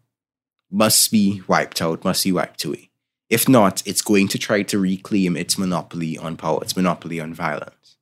must 0.71 1.11
be 1.11 1.43
wiped 1.47 1.81
out, 1.81 2.05
must 2.05 2.25
be 2.25 2.33
wiped 2.33 2.65
away. 2.65 2.91
If 3.29 3.49
not, 3.49 3.83
it's 3.87 4.03
going 4.03 4.29
to 4.29 4.39
try 4.39 4.63
to 4.63 4.79
reclaim 4.79 5.37
its 5.37 5.59
monopoly 5.59 6.17
on 6.17 6.37
power, 6.37 6.63
its 6.63 6.77
monopoly 6.77 7.21
on 7.21 7.35
violence. 7.35 7.97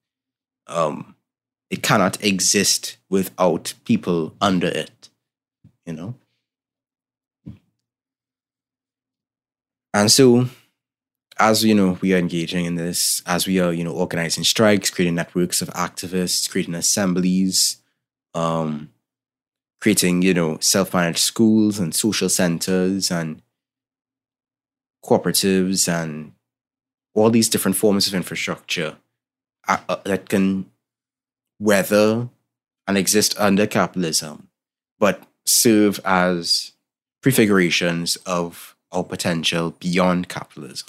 Um, 0.66 1.16
it 1.70 1.82
cannot 1.82 2.22
exist 2.22 2.98
without 3.08 3.74
people 3.84 4.34
under 4.40 4.68
it, 4.68 5.08
you 5.86 5.94
know? 5.94 6.14
And 9.94 10.10
so, 10.10 10.48
as 11.38 11.64
you 11.64 11.74
know, 11.74 11.98
we 12.00 12.14
are 12.14 12.18
engaging 12.18 12.64
in 12.64 12.74
this, 12.74 13.22
as 13.26 13.46
we 13.46 13.60
are, 13.60 13.72
you 13.72 13.84
know, 13.84 13.92
organizing 13.92 14.44
strikes, 14.44 14.90
creating 14.90 15.14
networks 15.14 15.62
of 15.62 15.68
activists, 15.70 16.50
creating 16.50 16.74
assemblies, 16.74 17.78
um, 18.34 18.90
creating, 19.84 20.22
you 20.22 20.32
know, 20.32 20.56
self-managed 20.60 21.18
schools 21.18 21.78
and 21.78 21.94
social 21.94 22.30
centers 22.30 23.10
and 23.10 23.42
cooperatives 25.04 25.86
and 25.86 26.32
all 27.12 27.28
these 27.28 27.50
different 27.50 27.76
forms 27.76 28.08
of 28.08 28.14
infrastructure 28.14 28.96
uh, 29.68 29.76
uh, 29.90 29.96
that 30.06 30.30
can 30.30 30.64
weather 31.60 32.30
and 32.88 32.96
exist 32.96 33.38
under 33.38 33.66
capitalism, 33.66 34.48
but 34.98 35.22
serve 35.44 36.00
as 36.02 36.72
prefigurations 37.20 38.16
of 38.24 38.74
our 38.90 39.04
potential 39.04 39.72
beyond 39.80 40.30
capitalism. 40.30 40.88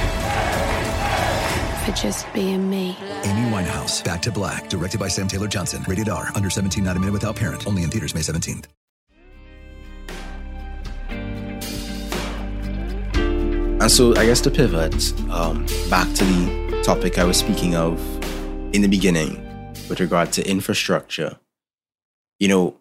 for 1.85 1.91
just 1.91 2.31
being 2.33 2.69
me. 2.69 2.97
Amy 3.23 3.49
Winehouse, 3.49 4.03
Back 4.03 4.21
to 4.23 4.31
Black, 4.31 4.69
directed 4.69 4.99
by 4.99 5.07
Sam 5.07 5.27
Taylor 5.27 5.47
Johnson. 5.47 5.83
Rated 5.87 6.09
R, 6.09 6.29
under 6.35 6.49
17, 6.49 6.83
not 6.83 6.95
a 6.95 6.99
minute 6.99 7.13
without 7.13 7.35
parent. 7.35 7.67
Only 7.67 7.83
in 7.83 7.89
theaters 7.89 8.13
May 8.13 8.21
17th. 8.21 8.65
And 13.81 13.89
so 13.89 14.15
I 14.15 14.27
guess 14.27 14.41
to 14.41 14.51
pivot 14.51 14.93
um, 15.31 15.65
back 15.89 16.07
to 16.13 16.23
the 16.23 16.81
topic 16.83 17.17
I 17.17 17.23
was 17.23 17.37
speaking 17.37 17.75
of 17.75 17.99
in 18.75 18.83
the 18.83 18.87
beginning 18.87 19.43
with 19.89 19.99
regard 19.99 20.31
to 20.33 20.47
infrastructure, 20.47 21.39
you 22.39 22.47
know, 22.47 22.77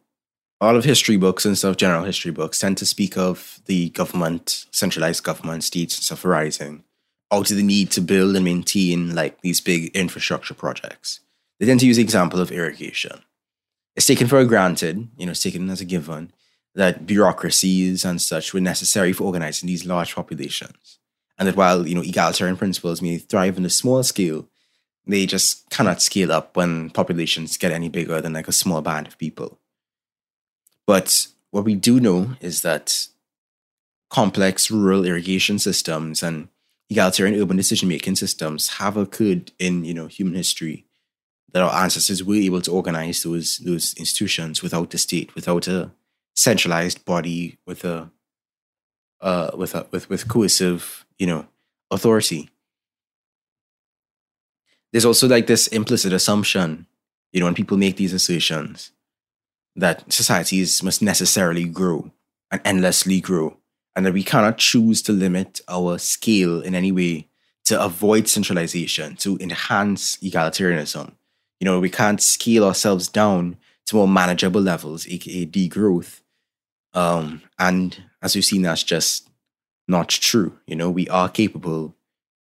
all 0.61 0.77
of 0.77 0.85
history 0.85 1.17
books 1.17 1.47
and 1.47 1.57
stuff, 1.57 1.79
general 1.79 2.05
history 2.05 2.33
books, 2.33 2.59
tend 2.59 2.77
to 2.77 2.85
speak 2.85 3.17
of 3.17 3.61
the 3.65 3.89
government, 3.91 4.67
centralized 4.73 5.25
government, 5.25 5.65
states 5.65 5.97
and 5.97 6.05
stuff 6.05 6.23
arising 6.23 6.85
out 7.33 7.51
of 7.51 7.57
the 7.57 7.62
need 7.62 7.90
to 7.93 8.01
build 8.01 8.35
and 8.37 8.45
maintain 8.45 9.14
like 9.14 9.40
these 9.40 9.61
big 9.61 9.95
infrastructure 9.97 10.55
projects. 10.55 11.21
They 11.59 11.66
tend 11.66 11.81
to 11.81 11.87
use 11.87 11.97
the 11.97 12.03
example 12.03 12.40
of 12.40 12.51
irrigation. 12.51 13.23
It's 13.97 14.07
taken 14.07 14.27
for 14.27 14.45
granted, 14.45 15.09
you 15.16 15.27
know, 15.27 15.33
it's 15.33 15.43
taken 15.43 15.69
as 15.71 15.81
a 15.81 15.85
given 15.85 16.33
that 16.75 17.07
bureaucracies 17.07 18.05
and 18.05 18.21
such 18.21 18.55
were 18.55 18.61
necessary 18.61 19.12
for 19.12 19.25
organizing 19.25 19.66
these 19.66 19.85
large 19.85 20.14
populations. 20.14 20.99
And 21.38 21.49
that 21.49 21.57
while, 21.57 21.87
you 21.87 21.95
know, 21.95 22.03
egalitarian 22.03 22.57
principles 22.57 23.03
may 23.03 23.19
thrive 23.19 23.59
on 23.59 23.64
a 23.64 23.71
small 23.71 24.03
scale, 24.03 24.49
they 25.07 25.27
just 25.27 25.69
cannot 25.71 26.03
scale 26.03 26.31
up 26.31 26.57
when 26.57 26.90
populations 26.90 27.57
get 27.57 27.73
any 27.73 27.88
bigger 27.88 28.21
than 28.21 28.33
like 28.33 28.49
a 28.49 28.53
small 28.53 28.83
band 28.83 29.07
of 29.07 29.19
people. 29.19 29.59
But 30.87 31.27
what 31.51 31.64
we 31.64 31.75
do 31.75 31.99
know 32.01 32.37
is 32.40 32.62
that 32.62 33.09
complex 34.09 34.71
rural 34.71 35.05
irrigation 35.05 35.59
systems 35.59 36.23
and 36.23 36.49
egalitarian 36.90 37.40
urban 37.40 37.57
decision 37.57 37.88
making 37.88 38.16
systems 38.16 38.68
have 38.79 38.96
occurred 38.96 39.53
in 39.59 39.85
you 39.85 39.94
know 39.94 40.07
human 40.07 40.35
history 40.35 40.87
that 41.53 41.62
our 41.62 41.83
ancestors 41.83 42.22
were 42.22 42.35
able 42.35 42.61
to 42.62 42.70
organize 42.70 43.22
those 43.22 43.59
those 43.59 43.94
institutions 43.94 44.62
without 44.62 44.90
the 44.90 44.98
state, 44.98 45.35
without 45.35 45.66
a 45.68 45.90
centralized 46.35 47.05
body 47.05 47.59
with 47.66 47.85
a 47.85 48.11
uh, 49.20 49.50
with 49.57 49.74
a 49.74 49.87
with 49.90 50.09
with 50.09 50.29
coercive 50.29 51.05
you 51.18 51.26
know 51.26 51.46
authority. 51.90 52.50
There's 54.92 55.05
also 55.05 55.29
like 55.29 55.46
this 55.46 55.68
implicit 55.68 56.12
assumption, 56.12 56.87
you 57.33 57.38
know, 57.38 57.46
when 57.46 57.55
people 57.55 57.76
make 57.76 57.96
these 57.96 58.12
assertions 58.12 58.90
that 59.76 60.12
societies 60.12 60.83
must 60.83 61.00
necessarily 61.00 61.64
grow 61.64 62.11
and 62.50 62.61
endlessly 62.64 63.20
grow, 63.20 63.57
and 63.94 64.07
that 64.07 64.12
we 64.12 64.22
cannot 64.22 64.59
choose 64.59 65.03
to 65.03 65.12
limit 65.12 65.61
our 65.68 65.98
scale 65.98 66.61
in 66.61 66.74
any 66.74 66.92
way 66.92 67.29
to 67.64 67.83
avoid 67.83 68.29
centralization, 68.29 69.16
to 69.16 69.37
enhance 69.38 70.16
egalitarianism. 70.18 71.12
You 71.61 71.66
know, 71.66 71.81
we 71.81 71.90
can't 71.90 72.22
scale 72.22 72.64
ourselves 72.64 73.09
down 73.09 73.57
to 73.87 73.96
more 73.96 74.09
manageable 74.09 74.61
levels, 74.61 75.07
aka 75.09 75.46
degrowth. 75.46 76.20
Um, 76.94 77.42
and 77.59 78.03
as 78.22 78.35
we've 78.35 78.44
seen, 78.44 78.62
that's 78.62 78.83
just 78.83 79.29
not 79.87 80.09
true. 80.09 80.59
You 80.66 80.76
know, 80.76 80.90
we 80.90 81.09
are 81.09 81.29
capable 81.29 81.94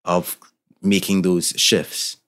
of 0.04 0.38
making 0.82 1.22
those 1.22 1.48
shifts. 1.56 2.18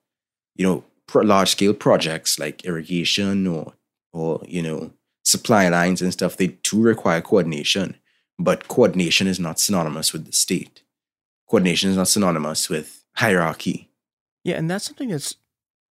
You 0.57 0.67
know, 0.67 0.85
pro- 1.07 1.23
large 1.23 1.51
scale 1.51 1.75
projects 1.75 2.39
like 2.39 2.65
irrigation 2.65 3.47
or 3.47 3.75
or 4.13 4.43
you 4.47 4.63
know 4.63 4.93
supply 5.25 5.69
lines 5.69 6.03
and 6.03 6.13
stuff, 6.13 6.37
they 6.37 6.49
do 6.63 6.83
require 6.83 7.21
coordination. 7.21 7.97
But 8.43 8.69
coordination 8.69 9.27
is 9.27 9.39
not 9.39 9.61
synonymous 9.61 10.15
with 10.15 10.25
the 10.25 10.33
state. 10.33 10.83
Coordination 11.47 11.91
is 11.91 11.97
not 11.97 12.09
synonymous 12.09 12.71
with 12.71 13.05
hierarchy. 13.17 13.91
Yeah, 14.45 14.57
and 14.57 14.71
that's 14.71 14.87
something 14.87 15.11
that's 15.11 15.37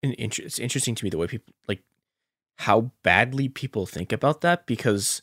an 0.02 0.14
inter- 0.16 0.44
it's 0.44 0.58
interesting 0.58 0.94
to 0.94 1.04
me 1.04 1.11
the 1.11 1.18
way 1.18 1.26
people 1.26 1.52
like 1.68 1.82
how 2.56 2.90
badly 3.02 3.50
people 3.50 3.84
think 3.84 4.12
about 4.12 4.40
that 4.40 4.64
because 4.64 5.20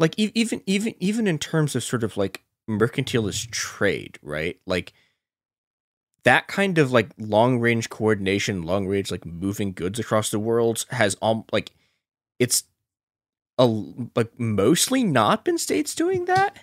like 0.00 0.18
e- 0.18 0.32
even 0.34 0.60
even 0.66 0.94
even 0.98 1.28
in 1.28 1.38
terms 1.38 1.76
of 1.76 1.84
sort 1.84 2.02
of 2.02 2.16
like 2.16 2.42
mercantilist 2.68 3.50
trade, 3.52 4.18
right? 4.20 4.58
Like 4.66 4.92
that 6.24 6.48
kind 6.48 6.78
of 6.78 6.90
like 6.90 7.10
long 7.16 7.60
range 7.60 7.90
coordination, 7.90 8.62
long 8.62 8.88
range 8.88 9.12
like 9.12 9.24
moving 9.24 9.72
goods 9.72 10.00
across 10.00 10.30
the 10.32 10.40
world 10.40 10.84
has 10.90 11.16
um 11.22 11.44
like 11.52 11.70
it's 12.40 12.64
a 13.60 13.66
like 14.16 14.32
mostly 14.40 15.04
not 15.04 15.44
been 15.44 15.58
states 15.58 15.94
doing 15.94 16.24
that. 16.24 16.56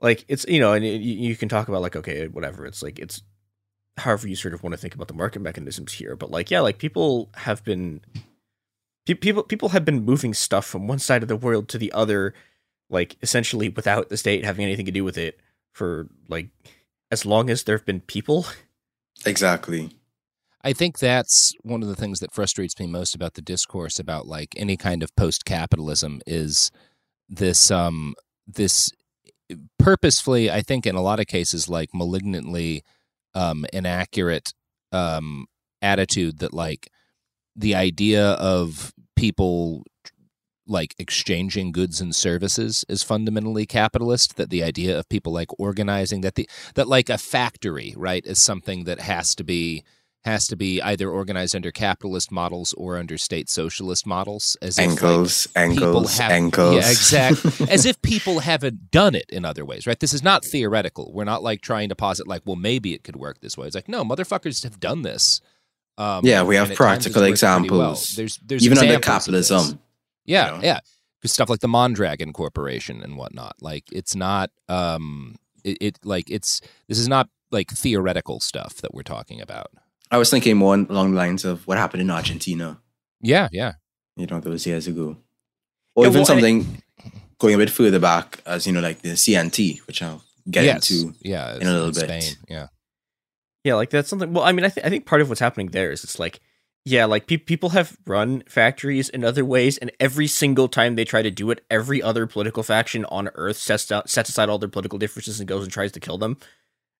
Like 0.00 0.26
it's 0.28 0.44
you 0.46 0.60
know, 0.60 0.74
and 0.74 0.84
it, 0.84 1.00
you 1.00 1.34
can 1.36 1.48
talk 1.48 1.68
about 1.68 1.80
like 1.80 1.96
okay, 1.96 2.28
whatever. 2.28 2.66
It's 2.66 2.82
like 2.82 2.98
it's 2.98 3.22
however 3.96 4.28
you 4.28 4.36
sort 4.36 4.52
of 4.52 4.62
want 4.62 4.74
to 4.74 4.76
think 4.76 4.94
about 4.94 5.08
the 5.08 5.14
market 5.14 5.40
mechanisms 5.40 5.94
here, 5.94 6.16
but 6.16 6.30
like 6.30 6.50
yeah, 6.50 6.60
like 6.60 6.76
people 6.76 7.30
have 7.36 7.64
been 7.64 8.02
people 9.06 9.42
people 9.42 9.70
have 9.70 9.86
been 9.86 10.04
moving 10.04 10.34
stuff 10.34 10.66
from 10.66 10.86
one 10.86 10.98
side 10.98 11.22
of 11.22 11.28
the 11.28 11.36
world 11.36 11.68
to 11.70 11.78
the 11.78 11.92
other, 11.92 12.34
like 12.90 13.16
essentially 13.22 13.70
without 13.70 14.10
the 14.10 14.18
state 14.18 14.44
having 14.44 14.66
anything 14.66 14.86
to 14.86 14.92
do 14.92 15.02
with 15.02 15.16
it 15.16 15.40
for 15.72 16.08
like 16.28 16.48
as 17.10 17.24
long 17.24 17.48
as 17.48 17.64
there 17.64 17.76
have 17.76 17.86
been 17.86 18.00
people. 18.00 18.46
Exactly. 19.24 19.90
I 20.64 20.72
think 20.72 20.98
that's 20.98 21.54
one 21.62 21.82
of 21.82 21.88
the 21.88 21.94
things 21.94 22.20
that 22.20 22.32
frustrates 22.32 22.78
me 22.80 22.86
most 22.86 23.14
about 23.14 23.34
the 23.34 23.42
discourse 23.42 23.98
about 23.98 24.26
like 24.26 24.54
any 24.56 24.78
kind 24.78 25.02
of 25.02 25.14
post 25.14 25.44
capitalism 25.44 26.22
is 26.26 26.70
this 27.28 27.70
um 27.70 28.14
this 28.46 28.90
purposefully 29.78 30.50
I 30.50 30.62
think 30.62 30.86
in 30.86 30.94
a 30.94 31.02
lot 31.02 31.20
of 31.20 31.26
cases 31.26 31.68
like 31.68 31.90
malignantly 31.92 32.82
um 33.34 33.66
inaccurate 33.74 34.54
um 34.90 35.46
attitude 35.82 36.38
that 36.38 36.54
like 36.54 36.90
the 37.54 37.74
idea 37.74 38.30
of 38.32 38.94
people 39.16 39.84
like 40.66 40.94
exchanging 40.98 41.72
goods 41.72 42.00
and 42.00 42.16
services 42.16 42.86
is 42.88 43.02
fundamentally 43.02 43.66
capitalist 43.66 44.36
that 44.36 44.48
the 44.48 44.62
idea 44.62 44.98
of 44.98 45.06
people 45.10 45.30
like 45.30 45.48
organizing 45.58 46.22
that 46.22 46.36
the 46.36 46.48
that 46.74 46.88
like 46.88 47.10
a 47.10 47.18
factory 47.18 47.92
right 47.98 48.24
is 48.24 48.38
something 48.38 48.84
that 48.84 48.98
has 49.00 49.34
to 49.34 49.44
be 49.44 49.84
has 50.24 50.46
to 50.46 50.56
be 50.56 50.80
either 50.80 51.10
organized 51.10 51.54
under 51.54 51.70
capitalist 51.70 52.32
models 52.32 52.72
or 52.74 52.96
under 52.96 53.18
state 53.18 53.48
socialist 53.50 54.06
models 54.06 54.56
as 54.62 54.78
Ankles, 54.78 55.46
if, 55.46 55.56
like, 55.56 55.70
people 55.72 56.06
have- 56.06 56.30
ankles. 56.30 56.74
yeah 56.74 56.90
exactly 56.90 57.66
as 57.70 57.84
if 57.84 58.00
people 58.02 58.38
haven't 58.38 58.90
done 58.90 59.14
it 59.14 59.26
in 59.28 59.44
other 59.44 59.64
ways 59.64 59.86
right 59.86 60.00
this 60.00 60.14
is 60.14 60.22
not 60.22 60.44
theoretical 60.44 61.12
we're 61.12 61.24
not 61.24 61.42
like 61.42 61.60
trying 61.60 61.88
to 61.90 61.94
posit 61.94 62.26
like 62.26 62.40
well 62.46 62.56
maybe 62.56 62.94
it 62.94 63.04
could 63.04 63.16
work 63.16 63.40
this 63.40 63.58
way 63.58 63.66
it's 63.66 63.74
like 63.76 63.88
no 63.88 64.02
motherfuckers 64.04 64.62
have 64.64 64.80
done 64.80 65.02
this 65.02 65.40
um, 65.96 66.24
yeah, 66.26 66.42
we 66.42 66.56
have 66.56 66.72
at 66.72 66.76
times 66.76 67.06
it's 67.06 67.14
practical 67.14 67.20
pretty 67.22 67.22
well. 67.24 67.30
examples. 67.92 68.16
there's 68.16 68.36
there's 68.38 68.64
even 68.66 68.78
under 68.78 68.94
examples 68.94 69.24
capitalism. 69.26 69.78
Yeah, 70.24 70.60
yeah. 70.60 70.80
'Cause 71.22 71.30
stuff 71.32 71.48
like 71.48 71.60
the 71.60 71.68
Mondragon 71.68 72.32
Corporation 72.32 73.00
and 73.00 73.16
whatnot. 73.16 73.54
Like 73.60 73.84
it's 73.92 74.16
not 74.16 74.50
um 74.68 75.36
it, 75.62 75.78
it 75.80 75.98
like 76.02 76.28
it's 76.30 76.60
this 76.88 76.98
is 76.98 77.06
not 77.06 77.28
like 77.52 77.70
theoretical 77.70 78.40
stuff 78.40 78.76
that 78.78 78.92
we're 78.92 79.02
talking 79.04 79.40
about. 79.40 79.68
I 80.10 80.18
was 80.18 80.30
thinking 80.30 80.56
more 80.56 80.74
along 80.74 81.12
the 81.12 81.16
lines 81.16 81.44
of 81.44 81.66
what 81.66 81.78
happened 81.78 82.02
in 82.02 82.10
Argentina. 82.10 82.78
Yeah, 83.20 83.48
yeah. 83.52 83.72
You 84.16 84.26
know, 84.26 84.40
those 84.40 84.66
years 84.66 84.86
ago. 84.86 85.16
Or 85.96 86.04
Yeah, 86.04 86.10
even 86.10 86.22
well, 86.22 86.30
and 86.32 86.40
it- 86.40 86.44
something 86.62 86.82
going 87.38 87.54
a 87.54 87.58
bit 87.58 87.70
further 87.70 87.98
back 87.98 88.40
as, 88.46 88.66
you 88.66 88.72
know, 88.72 88.80
like 88.80 89.02
the 89.02 89.16
CNT, 89.16 89.80
which 89.86 90.02
I'll 90.02 90.22
get 90.50 90.64
Yes. 90.64 90.90
into 90.90 91.14
Yeah, 91.22 91.56
in 91.56 91.66
a 91.66 91.72
little 91.72 91.88
in 91.88 91.94
bit. 91.94 92.22
Spain, 92.22 92.36
yeah. 92.48 92.66
Yeah, 93.64 93.74
like 93.76 93.90
that's 93.90 94.08
something. 94.08 94.32
Well, 94.32 94.44
I 94.44 94.52
mean, 94.52 94.64
I, 94.64 94.68
th- 94.68 94.84
I 94.86 94.90
think 94.90 95.06
part 95.06 95.20
of 95.22 95.28
what's 95.28 95.40
happening 95.40 95.68
there 95.68 95.90
is 95.90 96.04
it's 96.04 96.18
like, 96.18 96.40
yeah, 96.84 97.06
like 97.06 97.26
pe- 97.26 97.38
people 97.38 97.70
have 97.70 97.96
run 98.06 98.42
factories 98.46 99.08
in 99.08 99.24
other 99.24 99.42
ways, 99.44 99.78
and 99.78 99.90
every 99.98 100.26
single 100.26 100.68
time 100.68 100.96
they 100.96 101.04
try 101.06 101.22
to 101.22 101.30
do 101.30 101.50
it, 101.50 101.64
every 101.70 102.02
other 102.02 102.26
political 102.26 102.62
faction 102.62 103.06
on 103.06 103.28
Earth 103.36 103.56
sets 103.56 103.90
out, 103.90 104.10
sets 104.10 104.28
aside 104.28 104.50
all 104.50 104.58
their 104.58 104.68
political 104.68 104.98
differences 104.98 105.40
and 105.40 105.48
goes 105.48 105.62
and 105.64 105.72
tries 105.72 105.92
to 105.92 106.00
kill 106.00 106.18
them. 106.18 106.36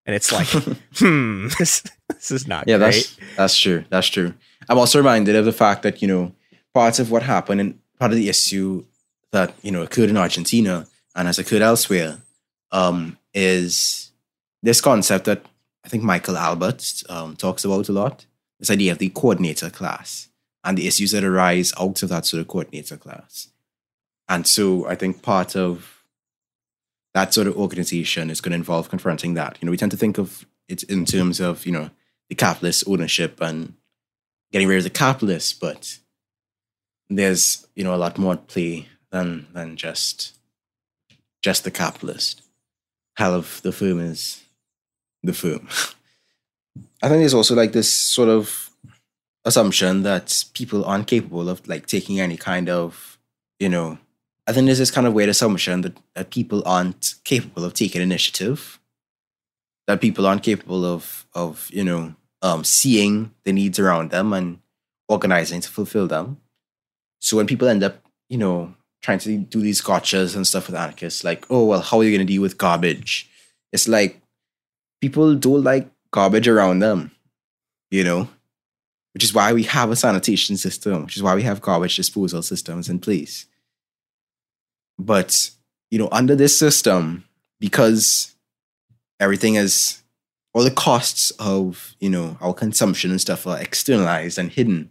And 0.06 0.14
it's 0.14 0.30
like, 0.32 0.46
hmm, 0.96 1.48
this, 1.58 1.82
this 2.08 2.30
is 2.30 2.46
not 2.46 2.68
Yeah, 2.68 2.78
great. 2.78 2.92
that's 2.92 3.16
that's 3.36 3.58
true. 3.58 3.84
That's 3.90 4.08
true. 4.08 4.34
I'm 4.68 4.78
also 4.78 4.98
reminded 4.98 5.36
of 5.36 5.44
the 5.44 5.52
fact 5.52 5.82
that 5.82 6.02
you 6.02 6.08
know 6.08 6.32
parts 6.72 6.98
of 6.98 7.10
what 7.10 7.22
happened 7.22 7.60
and 7.60 7.78
part 7.98 8.12
of 8.12 8.16
the 8.18 8.28
issue 8.28 8.84
that 9.32 9.54
you 9.62 9.70
know 9.70 9.82
occurred 9.82 10.10
in 10.10 10.16
Argentina 10.16 10.86
and 11.14 11.26
has 11.26 11.38
occurred 11.38 11.62
elsewhere 11.62 12.18
um, 12.72 13.18
is 13.32 14.10
this 14.62 14.80
concept 14.80 15.24
that 15.26 15.42
I 15.84 15.88
think 15.88 16.02
Michael 16.02 16.36
Albert 16.36 17.02
um, 17.08 17.36
talks 17.36 17.64
about 17.64 17.88
a 17.88 17.92
lot. 17.92 18.26
This 18.58 18.70
idea 18.70 18.92
of 18.92 18.98
the 18.98 19.10
coordinator 19.10 19.68
class 19.70 20.28
and 20.62 20.78
the 20.78 20.86
issues 20.86 21.10
that 21.10 21.24
arise 21.24 21.72
out 21.78 22.02
of 22.02 22.08
that 22.08 22.24
sort 22.24 22.40
of 22.40 22.48
coordinator 22.48 22.96
class. 22.96 23.48
And 24.28 24.46
so 24.46 24.86
I 24.86 24.94
think 24.94 25.22
part 25.22 25.54
of 25.56 25.93
that 27.14 27.33
sort 27.33 27.46
of 27.46 27.57
organization 27.57 28.29
is 28.29 28.40
going 28.40 28.50
to 28.50 28.57
involve 28.57 28.88
confronting 28.88 29.35
that. 29.35 29.57
You 29.61 29.66
know, 29.66 29.70
we 29.70 29.77
tend 29.77 29.92
to 29.92 29.96
think 29.96 30.18
of 30.18 30.46
it 30.68 30.83
in 30.85 31.05
terms 31.05 31.40
of, 31.40 31.64
you 31.64 31.72
know, 31.72 31.90
the 32.29 32.35
capitalist 32.35 32.85
ownership 32.87 33.40
and 33.40 33.74
getting 34.53 34.68
rid 34.68 34.79
of 34.79 34.85
the 34.85 34.90
capitalist, 34.90 35.61
but 35.61 35.98
there's, 37.09 37.66
you 37.74 37.85
know, 37.85 37.94
a 37.94 37.96
lot 37.96 38.18
more 38.18 38.35
at 38.35 38.48
play 38.48 38.88
than 39.11 39.46
than 39.53 39.77
just 39.77 40.35
just 41.42 41.64
the 41.64 41.70
capitalist. 41.70 42.42
Hell 43.16 43.35
of 43.35 43.61
the 43.62 43.70
firm 43.70 44.00
is 44.00 44.42
the 45.22 45.33
firm. 45.33 45.68
I 47.03 47.09
think 47.09 47.20
there's 47.20 47.35
also 47.35 47.55
like 47.55 47.72
this 47.72 47.92
sort 47.92 48.29
of 48.29 48.70
assumption 49.44 50.03
that 50.03 50.44
people 50.55 50.85
aren't 50.85 51.07
capable 51.07 51.48
of 51.48 51.66
like 51.68 51.87
taking 51.87 52.18
any 52.18 52.37
kind 52.37 52.68
of, 52.68 53.18
you 53.61 53.68
know, 53.68 53.98
I 54.46 54.52
think 54.52 54.66
there's 54.66 54.78
this 54.78 54.90
kind 54.90 55.07
of 55.07 55.14
weird 55.14 55.30
assumption 55.30 55.80
that, 55.83 55.96
that 56.14 56.30
people 56.30 56.62
aren't 56.66 57.14
capable 57.24 57.64
of 57.64 57.74
taking 57.74 58.02
initiative, 58.02 58.78
that 59.87 60.00
people 60.00 60.26
aren't 60.26 60.42
capable 60.42 60.85
of 60.85 61.26
of 61.35 61.68
you 61.72 61.85
know 61.85 62.14
um, 62.42 62.64
seeing 62.64 63.33
the 63.44 63.52
needs 63.52 63.78
around 63.78 64.11
them 64.11 64.33
and 64.33 64.59
organizing 65.09 65.61
to 65.61 65.68
fulfill 65.68 66.07
them. 66.07 66.38
So 67.20 67.38
when 67.38 67.46
people 67.46 67.68
end 67.68 67.83
up, 67.83 68.02
you 68.28 68.37
know, 68.37 68.74
trying 69.02 69.18
to 69.20 69.38
do 69.38 69.61
these 69.61 69.80
gotchas 69.80 70.37
and 70.37 70.46
stuff 70.46 70.66
with 70.66 70.76
anarchists, 70.76 71.24
like, 71.24 71.46
oh 71.50 71.64
well, 71.64 71.80
how 71.80 71.98
are 71.98 72.04
you 72.04 72.11
going 72.11 72.26
to 72.26 72.33
deal 72.33 72.42
with 72.42 72.59
garbage? 72.59 73.30
It's 73.72 73.88
like 73.88 74.20
people 75.00 75.35
don't 75.35 75.64
like 75.64 75.90
garbage 76.11 76.48
around 76.48 76.80
them, 76.80 77.12
you 77.90 78.04
know, 78.04 78.28
which 79.14 79.24
is 79.24 79.33
why 79.33 79.52
we 79.52 79.62
have 79.64 79.90
a 79.90 79.96
sanitation 79.96 80.57
system, 80.57 81.04
which 81.04 81.16
is 81.16 81.22
why 81.22 81.35
we 81.35 81.42
have 81.42 81.62
garbage 81.62 81.96
disposal 81.96 82.42
systems 82.42 82.88
in 82.88 82.98
place. 82.98 83.46
But, 84.98 85.50
you 85.90 85.98
know, 85.98 86.09
under 86.12 86.35
this 86.35 86.59
system, 86.59 87.24
because 87.61 88.35
everything 89.20 89.54
is, 89.57 90.02
all 90.52 90.62
the 90.62 90.70
costs 90.70 91.33
of, 91.38 91.94
you 92.00 92.09
know, 92.09 92.38
our 92.40 92.54
consumption 92.54 93.11
and 93.11 93.20
stuff 93.20 93.46
are 93.46 93.61
externalized 93.61 94.38
and 94.38 94.50
hidden, 94.50 94.90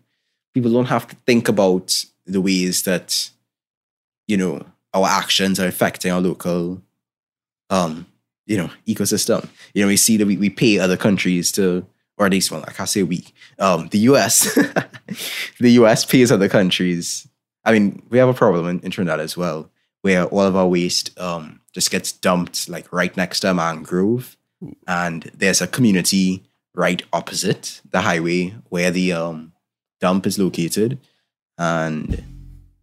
people 0.53 0.71
don't 0.71 0.85
have 0.85 1.07
to 1.07 1.15
think 1.25 1.47
about 1.47 2.05
the 2.25 2.41
ways 2.41 2.83
that, 2.83 3.29
you 4.27 4.37
know, 4.37 4.65
our 4.93 5.07
actions 5.07 5.59
are 5.59 5.67
affecting 5.67 6.11
our 6.11 6.21
local, 6.21 6.81
um, 7.69 8.05
you 8.45 8.57
know, 8.57 8.69
ecosystem. 8.87 9.47
You 9.73 9.83
know, 9.83 9.87
we 9.87 9.97
see 9.97 10.17
that 10.17 10.27
we, 10.27 10.37
we 10.37 10.49
pay 10.49 10.79
other 10.79 10.97
countries 10.97 11.51
to, 11.53 11.85
or 12.17 12.25
at 12.25 12.31
least, 12.31 12.51
well, 12.51 12.63
I 12.67 12.71
can't 12.71 12.89
say 12.89 13.03
we, 13.03 13.25
um, 13.59 13.87
the 13.89 13.99
US, 13.99 14.53
the 15.59 15.71
US 15.71 16.05
pays 16.05 16.31
other 16.31 16.49
countries. 16.49 17.27
I 17.65 17.71
mean, 17.71 18.03
we 18.09 18.17
have 18.17 18.29
a 18.29 18.33
problem 18.33 18.67
in, 18.67 18.79
in 18.81 18.91
Trinidad 18.91 19.19
as 19.19 19.35
well, 19.35 19.69
where 20.03 20.25
all 20.25 20.41
of 20.41 20.55
our 20.55 20.67
waste 20.67 21.17
um, 21.19 21.61
just 21.73 21.89
gets 21.89 22.11
dumped 22.11 22.69
like 22.69 22.91
right 22.91 23.15
next 23.15 23.39
to 23.39 23.49
a 23.49 23.53
mangrove. 23.53 24.37
And 24.85 25.23
there's 25.33 25.61
a 25.61 25.67
community 25.67 26.43
right 26.75 27.01
opposite 27.13 27.81
the 27.89 28.01
highway 28.01 28.53
where 28.69 28.91
the 28.91 29.13
um, 29.13 29.53
dump 30.01 30.27
is 30.27 30.37
located. 30.37 30.99
And, 31.57 32.21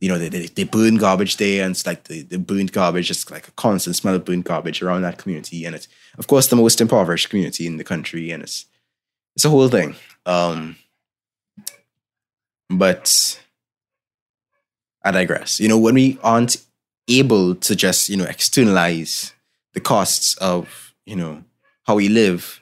you 0.00 0.09
know, 0.09 0.18
they, 0.18 0.30
they, 0.30 0.46
they 0.46 0.64
burn 0.64 0.96
garbage 0.96 1.37
there 1.37 1.64
and 1.64 1.72
it's 1.72 1.87
like 1.87 2.04
the, 2.04 2.22
the 2.22 2.38
burnt 2.38 2.72
garbage 2.72 3.11
is 3.11 3.30
like 3.30 3.48
a 3.48 3.52
constant 3.52 3.96
smell 3.96 4.14
of 4.14 4.24
burnt 4.24 4.46
garbage 4.46 4.80
around 4.80 5.02
that 5.02 5.18
community. 5.18 5.66
And 5.66 5.74
it's, 5.74 5.88
of 6.16 6.26
course, 6.26 6.46
the 6.46 6.56
most 6.56 6.80
impoverished 6.80 7.28
community 7.28 7.66
in 7.66 7.76
the 7.76 7.85
country. 7.85 8.30
And 8.30 8.42
it's, 8.42 8.64
it's 9.37 9.44
a 9.44 9.50
whole 9.50 9.68
thing. 9.68 9.94
Um, 10.24 10.76
but 12.70 13.38
I 15.04 15.11
digress. 15.11 15.61
You 15.61 15.68
know, 15.68 15.78
when 15.78 15.94
we 15.94 16.18
aren't 16.22 16.56
able 17.10 17.54
to 17.56 17.76
just, 17.76 18.08
you 18.08 18.16
know, 18.16 18.24
externalize 18.24 19.34
the 19.74 19.80
costs 19.80 20.36
of, 20.38 20.94
you 21.04 21.16
know, 21.16 21.44
how 21.84 21.96
we 21.96 22.08
live, 22.08 22.60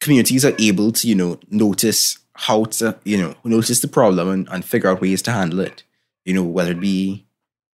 communities 0.00 0.44
are 0.44 0.54
able 0.58 0.92
to, 0.92 1.08
you 1.08 1.14
know, 1.14 1.38
notice 1.50 2.18
how 2.34 2.64
to, 2.64 2.96
you 3.04 3.16
know, 3.16 3.34
notice 3.44 3.80
the 3.80 3.88
problem 3.88 4.28
and, 4.28 4.48
and 4.50 4.64
figure 4.64 4.90
out 4.90 5.00
ways 5.00 5.22
to 5.22 5.32
handle 5.32 5.60
it. 5.60 5.84
You 6.24 6.34
know, 6.34 6.44
whether 6.44 6.72
it 6.72 6.80
be 6.80 7.24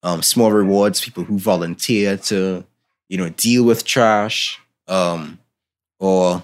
um, 0.02 0.22
small 0.22 0.52
rewards, 0.52 1.00
people 1.00 1.24
who 1.24 1.38
volunteer 1.38 2.16
to, 2.16 2.64
you 3.08 3.18
know, 3.18 3.28
deal 3.30 3.64
with 3.64 3.84
trash, 3.84 4.60
um, 4.88 5.38
or, 5.98 6.42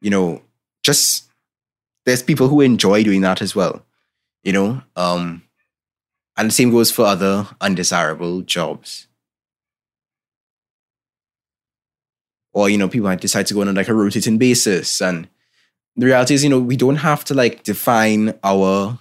you 0.00 0.10
know, 0.10 0.42
just 0.82 1.24
there's 2.04 2.22
people 2.22 2.48
who 2.48 2.60
enjoy 2.60 3.02
doing 3.02 3.22
that 3.22 3.40
as 3.42 3.54
well. 3.54 3.84
You 4.42 4.52
know, 4.52 4.82
um, 4.96 5.43
and 6.36 6.48
the 6.48 6.52
same 6.52 6.70
goes 6.70 6.90
for 6.90 7.04
other 7.04 7.48
undesirable 7.60 8.42
jobs. 8.42 9.06
Or, 12.52 12.68
you 12.68 12.78
know, 12.78 12.88
people 12.88 13.08
might 13.08 13.20
decide 13.20 13.46
to 13.48 13.54
go 13.54 13.62
on 13.62 13.74
like 13.74 13.88
a 13.88 13.94
rotating 13.94 14.38
basis. 14.38 15.00
And 15.00 15.28
the 15.96 16.06
reality 16.06 16.34
is, 16.34 16.44
you 16.44 16.50
know, 16.50 16.60
we 16.60 16.76
don't 16.76 16.96
have 16.96 17.24
to 17.24 17.34
like 17.34 17.64
define 17.64 18.34
our 18.44 18.98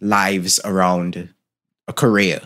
lives 0.00 0.60
around 0.64 1.30
a 1.88 1.92
career. 1.92 2.40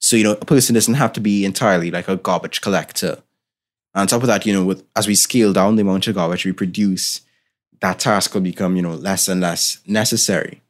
So, 0.00 0.16
you 0.16 0.24
know, 0.24 0.32
a 0.32 0.44
person 0.44 0.74
doesn't 0.74 0.94
have 0.94 1.12
to 1.12 1.20
be 1.20 1.44
entirely 1.44 1.90
like 1.90 2.08
a 2.08 2.16
garbage 2.16 2.60
collector. 2.60 3.22
And 3.94 4.02
on 4.02 4.06
top 4.06 4.22
of 4.22 4.26
that, 4.26 4.46
you 4.46 4.52
know, 4.52 4.64
with 4.64 4.84
as 4.96 5.06
we 5.06 5.14
scale 5.14 5.52
down 5.52 5.76
the 5.76 5.82
amount 5.82 6.08
of 6.08 6.14
garbage 6.14 6.44
we 6.44 6.52
produce, 6.52 7.20
that 7.80 8.00
task 8.00 8.34
will 8.34 8.40
become, 8.40 8.74
you 8.74 8.82
know, 8.82 8.94
less 8.94 9.28
and 9.28 9.40
less 9.40 9.78
necessary. 9.86 10.62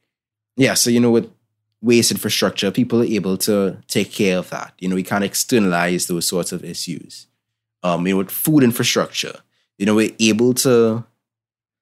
Yeah, 0.57 0.75
so 0.75 0.91
you 0.91 1.01
know, 1.01 1.11
with 1.11 1.31
waste 1.83 2.13
infrastructure, 2.13 2.71
people 2.71 3.03
are 3.03 3.07
able 3.07 3.37
to 3.37 3.77
take 3.89 4.13
care 4.13 4.39
of 4.39 4.49
that. 4.51 4.73
You 4.79 4.89
know, 4.89 4.95
we 4.95 5.03
can't 5.03 5.25
externalize 5.25 6.07
those 6.07 6.27
sorts 6.27 6.53
of 6.53 6.65
issues. 6.65 7.27
Um, 7.83 8.07
you 8.07 8.15
know, 8.15 8.19
with 8.19 8.31
food 8.31 8.63
infrastructure, 8.63 9.41
you 9.79 9.87
know, 9.87 9.97
we're 9.97 10.15
able 10.21 10.55
to, 10.55 11.05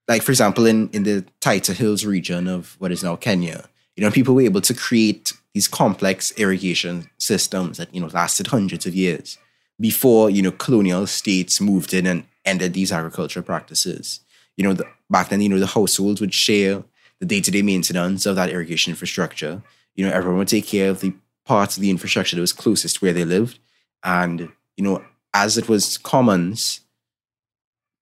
like 0.09 0.23
for 0.23 0.33
example, 0.33 0.67
in 0.67 0.89
in 0.91 1.03
the 1.03 1.25
Taita 1.41 1.75
Hills 1.75 2.07
region 2.07 2.49
of 2.49 2.77
what 2.79 2.91
is 2.91 3.05
now 3.05 3.17
Kenya, 3.17 3.69
you 3.97 4.03
know, 4.03 4.11
people 4.11 4.35
were 4.35 4.41
able 4.43 4.63
to 4.63 4.75
create 4.75 5.35
these 5.53 5.69
complex 5.69 6.33
irrigation 6.39 7.11
systems 7.19 7.77
that 7.77 7.95
you 7.95 8.01
know 8.01 8.07
lasted 8.09 8.47
hundreds 8.47 8.87
of 8.87 8.95
years 8.95 9.37
before 9.79 10.31
you 10.31 10.41
know 10.43 10.53
colonial 10.53 11.07
states 11.07 11.61
moved 11.61 11.93
in 11.93 12.07
and 12.07 12.25
ended 12.45 12.73
these 12.73 12.93
agricultural 12.93 13.45
practices. 13.45 14.21
You 14.57 14.65
know, 14.65 14.73
the, 14.73 14.87
back 15.09 15.29
then, 15.29 15.41
you 15.41 15.49
know, 15.49 15.59
the 15.59 15.67
households 15.67 16.21
would 16.21 16.35
share 16.35 16.83
the 17.19 17.27
day-to-day 17.27 17.63
maintenance 17.63 18.27
of 18.27 18.37
that 18.37 18.51
irrigation 18.51 18.91
infrastructure. 18.91 19.63
You 19.95 20.07
know, 20.07 20.13
everyone 20.13 20.39
would 20.39 20.49
take 20.49 20.67
care 20.67 20.91
of 20.91 21.01
the 21.01 21.15
parts 21.45 21.77
of 21.77 21.83
the 21.83 21.91
infrastructure 21.91 22.37
that 22.37 22.41
was 22.41 22.53
closest 22.53 22.97
to 22.97 23.05
where 23.05 23.13
they 23.13 23.25
lived. 23.25 23.59
And, 24.05 24.51
you 24.77 24.85
know, 24.85 25.05
as 25.35 25.59
it 25.59 25.69
was 25.69 25.99
commons, 25.99 26.81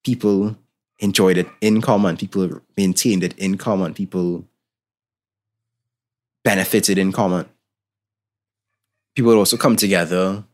people 0.04 0.56
enjoyed 0.98 1.36
it 1.36 1.48
in 1.60 1.80
common. 1.80 2.16
People 2.16 2.60
maintained 2.76 3.22
it 3.22 3.36
in 3.38 3.56
common. 3.56 3.94
People 3.94 4.44
benefited 6.44 6.98
in 6.98 7.12
common. 7.12 7.46
People 9.14 9.30
would 9.30 9.38
also 9.38 9.56
come 9.56 9.76
together 9.76 10.44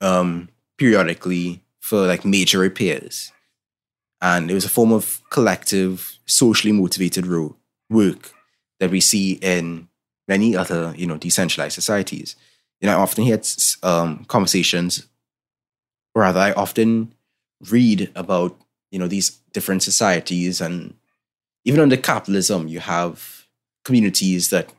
um, 0.00 0.48
periodically 0.76 1.62
for 1.80 2.06
like 2.06 2.24
major 2.24 2.58
repairs. 2.58 3.32
And 4.20 4.50
it 4.50 4.54
was 4.54 4.64
a 4.64 4.70
form 4.70 4.92
of 4.92 5.20
collective, 5.30 6.18
socially 6.26 6.72
motivated 6.72 7.26
work 7.90 8.32
that 8.80 8.90
we 8.90 9.00
see 9.00 9.32
in 9.42 9.88
many 10.28 10.56
other, 10.56 10.94
you 10.96 11.06
know, 11.06 11.16
decentralized 11.16 11.74
societies. 11.74 12.36
You 12.80 12.88
know, 12.88 12.96
I 12.96 13.00
often 13.00 13.24
hear 13.24 13.40
um, 13.82 14.24
conversations, 14.26 15.06
or 16.14 16.22
rather, 16.22 16.40
I 16.40 16.52
often 16.52 17.14
read 17.70 18.10
about, 18.14 18.56
you 18.90 18.98
know, 18.98 19.08
these 19.08 19.30
different 19.52 19.82
societies. 19.82 20.60
And 20.60 20.94
even 21.64 21.80
under 21.80 21.96
capitalism, 21.96 22.68
you 22.68 22.80
have 22.80 23.46
communities 23.84 24.50
that, 24.50 24.72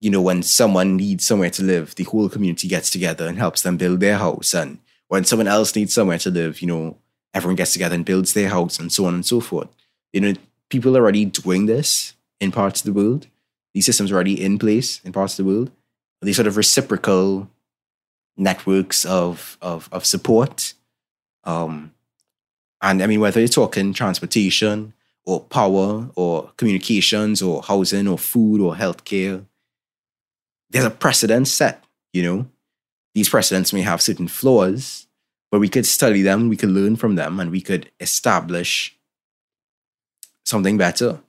you 0.00 0.10
know, 0.10 0.20
when 0.20 0.42
someone 0.42 0.96
needs 0.96 1.26
somewhere 1.26 1.50
to 1.50 1.62
live, 1.62 1.94
the 1.94 2.04
whole 2.04 2.28
community 2.28 2.68
gets 2.68 2.90
together 2.90 3.26
and 3.26 3.38
helps 3.38 3.62
them 3.62 3.76
build 3.76 4.00
their 4.00 4.18
house. 4.18 4.54
And 4.54 4.78
when 5.08 5.24
someone 5.24 5.48
else 5.48 5.74
needs 5.74 5.94
somewhere 5.94 6.18
to 6.18 6.30
live, 6.30 6.60
you 6.60 6.68
know, 6.68 6.98
everyone 7.34 7.56
gets 7.56 7.72
together 7.72 7.94
and 7.94 8.04
builds 8.04 8.32
their 8.34 8.48
house 8.48 8.78
and 8.78 8.92
so 8.92 9.06
on 9.06 9.14
and 9.14 9.26
so 9.26 9.40
forth. 9.40 9.68
You 10.12 10.20
know, 10.20 10.34
people 10.70 10.96
are 10.96 11.00
already 11.00 11.24
doing 11.24 11.66
this 11.66 12.14
in 12.40 12.52
parts 12.52 12.80
of 12.80 12.86
the 12.86 12.92
world. 12.92 13.26
These 13.78 13.86
systems 13.86 14.10
are 14.10 14.16
already 14.16 14.44
in 14.44 14.58
place 14.58 15.00
in 15.04 15.12
parts 15.12 15.38
of 15.38 15.44
the 15.44 15.52
world. 15.52 15.70
These 16.20 16.34
sort 16.34 16.48
of 16.48 16.56
reciprocal 16.56 17.48
networks 18.36 19.04
of 19.04 19.56
of, 19.62 19.88
of 19.92 20.04
support. 20.04 20.74
Um, 21.44 21.94
and 22.82 23.00
I 23.00 23.06
mean, 23.06 23.20
whether 23.20 23.38
you're 23.38 23.48
talking 23.48 23.92
transportation 23.92 24.94
or 25.24 25.42
power 25.42 26.10
or 26.16 26.50
communications 26.56 27.40
or 27.40 27.62
housing 27.62 28.08
or 28.08 28.18
food 28.18 28.60
or 28.60 28.74
healthcare, 28.74 29.46
there's 30.70 30.84
a 30.84 30.90
precedent 30.90 31.46
set, 31.46 31.84
you 32.12 32.24
know. 32.24 32.48
These 33.14 33.28
precedents 33.28 33.72
may 33.72 33.82
have 33.82 34.02
certain 34.02 34.26
flaws, 34.26 35.06
but 35.52 35.60
we 35.60 35.68
could 35.68 35.86
study 35.86 36.22
them, 36.22 36.48
we 36.48 36.56
could 36.56 36.70
learn 36.70 36.96
from 36.96 37.14
them, 37.14 37.38
and 37.38 37.52
we 37.52 37.60
could 37.60 37.92
establish 38.00 38.98
something 40.44 40.76
better. 40.76 41.20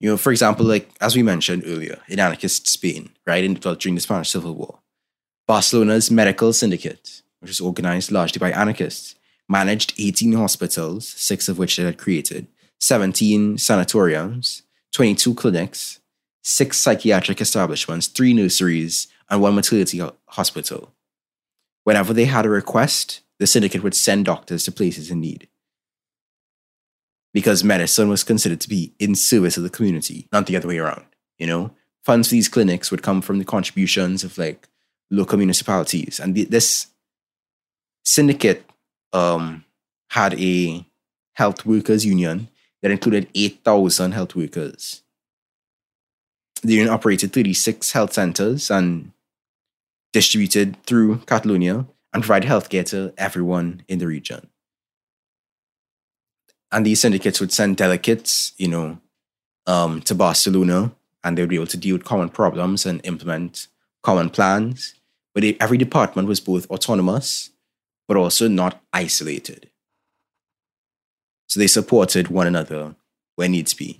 You 0.00 0.10
know, 0.10 0.16
for 0.16 0.30
example, 0.30 0.66
like 0.66 0.90
as 1.00 1.16
we 1.16 1.22
mentioned 1.22 1.64
earlier, 1.66 2.00
in 2.08 2.20
anarchist 2.20 2.66
Spain, 2.66 3.10
right, 3.26 3.42
in, 3.42 3.54
during 3.54 3.94
the 3.94 4.00
Spanish 4.00 4.30
Civil 4.30 4.54
War, 4.54 4.80
Barcelona's 5.46 6.10
medical 6.10 6.52
syndicate, 6.52 7.22
which 7.40 7.50
was 7.50 7.60
organized 7.60 8.10
largely 8.10 8.38
by 8.38 8.50
anarchists, 8.50 9.14
managed 9.48 9.94
18 9.98 10.32
hospitals, 10.32 11.06
six 11.06 11.48
of 11.48 11.58
which 11.58 11.76
they 11.76 11.84
had 11.84 11.98
created, 11.98 12.46
17 12.80 13.58
sanatoriums, 13.58 14.62
22 14.92 15.34
clinics, 15.34 16.00
six 16.42 16.78
psychiatric 16.78 17.40
establishments, 17.40 18.06
three 18.06 18.34
nurseries, 18.34 19.08
and 19.30 19.40
one 19.40 19.54
maternity 19.54 20.02
hospital. 20.28 20.92
Whenever 21.84 22.12
they 22.12 22.24
had 22.24 22.46
a 22.46 22.50
request, 22.50 23.20
the 23.38 23.46
syndicate 23.46 23.82
would 23.82 23.94
send 23.94 24.24
doctors 24.24 24.64
to 24.64 24.72
places 24.72 25.10
in 25.10 25.20
need. 25.20 25.48
Because 27.36 27.62
medicine 27.62 28.08
was 28.08 28.24
considered 28.24 28.62
to 28.62 28.68
be 28.68 28.94
in 28.98 29.14
service 29.14 29.58
of 29.58 29.62
the 29.62 29.68
community, 29.68 30.26
not 30.32 30.46
the 30.46 30.56
other 30.56 30.68
way 30.68 30.78
around. 30.78 31.04
You 31.36 31.46
know, 31.46 31.70
funds 32.02 32.28
for 32.28 32.32
these 32.32 32.48
clinics 32.48 32.90
would 32.90 33.02
come 33.02 33.20
from 33.20 33.38
the 33.38 33.44
contributions 33.44 34.24
of 34.24 34.38
like 34.38 34.68
local 35.10 35.36
municipalities, 35.36 36.18
and 36.18 36.34
this 36.34 36.86
syndicate 38.06 38.64
um, 39.12 39.66
had 40.12 40.32
a 40.40 40.86
health 41.34 41.66
workers 41.66 42.06
union 42.06 42.48
that 42.80 42.90
included 42.90 43.28
8,000 43.34 44.12
health 44.12 44.34
workers. 44.34 45.02
The 46.62 46.72
union 46.72 46.88
operated 46.88 47.34
36 47.34 47.92
health 47.92 48.14
centers 48.14 48.70
and 48.70 49.12
distributed 50.14 50.82
through 50.84 51.18
Catalonia 51.26 51.84
and 52.14 52.22
provide 52.22 52.44
healthcare 52.44 52.86
to 52.86 53.12
everyone 53.18 53.82
in 53.88 53.98
the 53.98 54.06
region. 54.06 54.48
And 56.76 56.84
these 56.84 57.00
syndicates 57.00 57.40
would 57.40 57.52
send 57.52 57.78
delegates, 57.78 58.52
you 58.58 58.68
know, 58.68 58.98
um, 59.66 60.02
to 60.02 60.14
Barcelona, 60.14 60.92
and 61.24 61.36
they 61.36 61.40
would 61.40 61.48
be 61.48 61.56
able 61.56 61.66
to 61.68 61.76
deal 61.78 61.96
with 61.96 62.04
common 62.04 62.28
problems 62.28 62.84
and 62.84 63.00
implement 63.02 63.68
common 64.02 64.28
plans. 64.28 64.94
But 65.34 65.42
every 65.58 65.78
department 65.78 66.28
was 66.28 66.38
both 66.38 66.70
autonomous, 66.70 67.48
but 68.06 68.18
also 68.18 68.46
not 68.46 68.82
isolated. 68.92 69.70
So 71.48 71.58
they 71.58 71.66
supported 71.66 72.28
one 72.28 72.46
another 72.46 72.94
where 73.36 73.48
needs 73.48 73.72
be. 73.72 73.98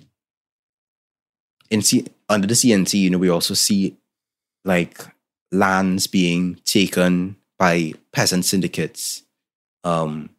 In 1.71 1.81
C- 1.81 2.05
under 2.29 2.45
the 2.45 2.53
CNT, 2.53 2.93
you 2.93 3.09
know, 3.09 3.17
we 3.17 3.29
also 3.29 3.55
see 3.55 3.97
like 4.63 5.03
lands 5.51 6.05
being 6.05 6.59
taken 6.63 7.37
by 7.57 7.93
peasant 8.11 8.45
syndicates 8.45 9.23
um, 9.83 10.29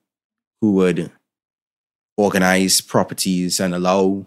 who 0.60 0.74
would 0.74 1.10
organize 2.18 2.80
properties 2.80 3.60
and 3.60 3.74
allow 3.74 4.26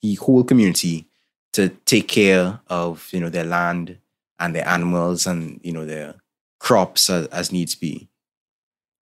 the 0.00 0.14
whole 0.16 0.42
community 0.42 1.06
to 1.52 1.68
take 1.84 2.08
care 2.08 2.58
of 2.68 3.08
you 3.12 3.20
know 3.20 3.28
their 3.28 3.44
land 3.44 3.98
and 4.40 4.56
their 4.56 4.66
animals 4.66 5.26
and 5.26 5.60
you 5.62 5.72
know 5.72 5.84
their 5.84 6.14
crops 6.58 7.08
as, 7.10 7.26
as 7.28 7.52
needs 7.52 7.74
be. 7.74 8.08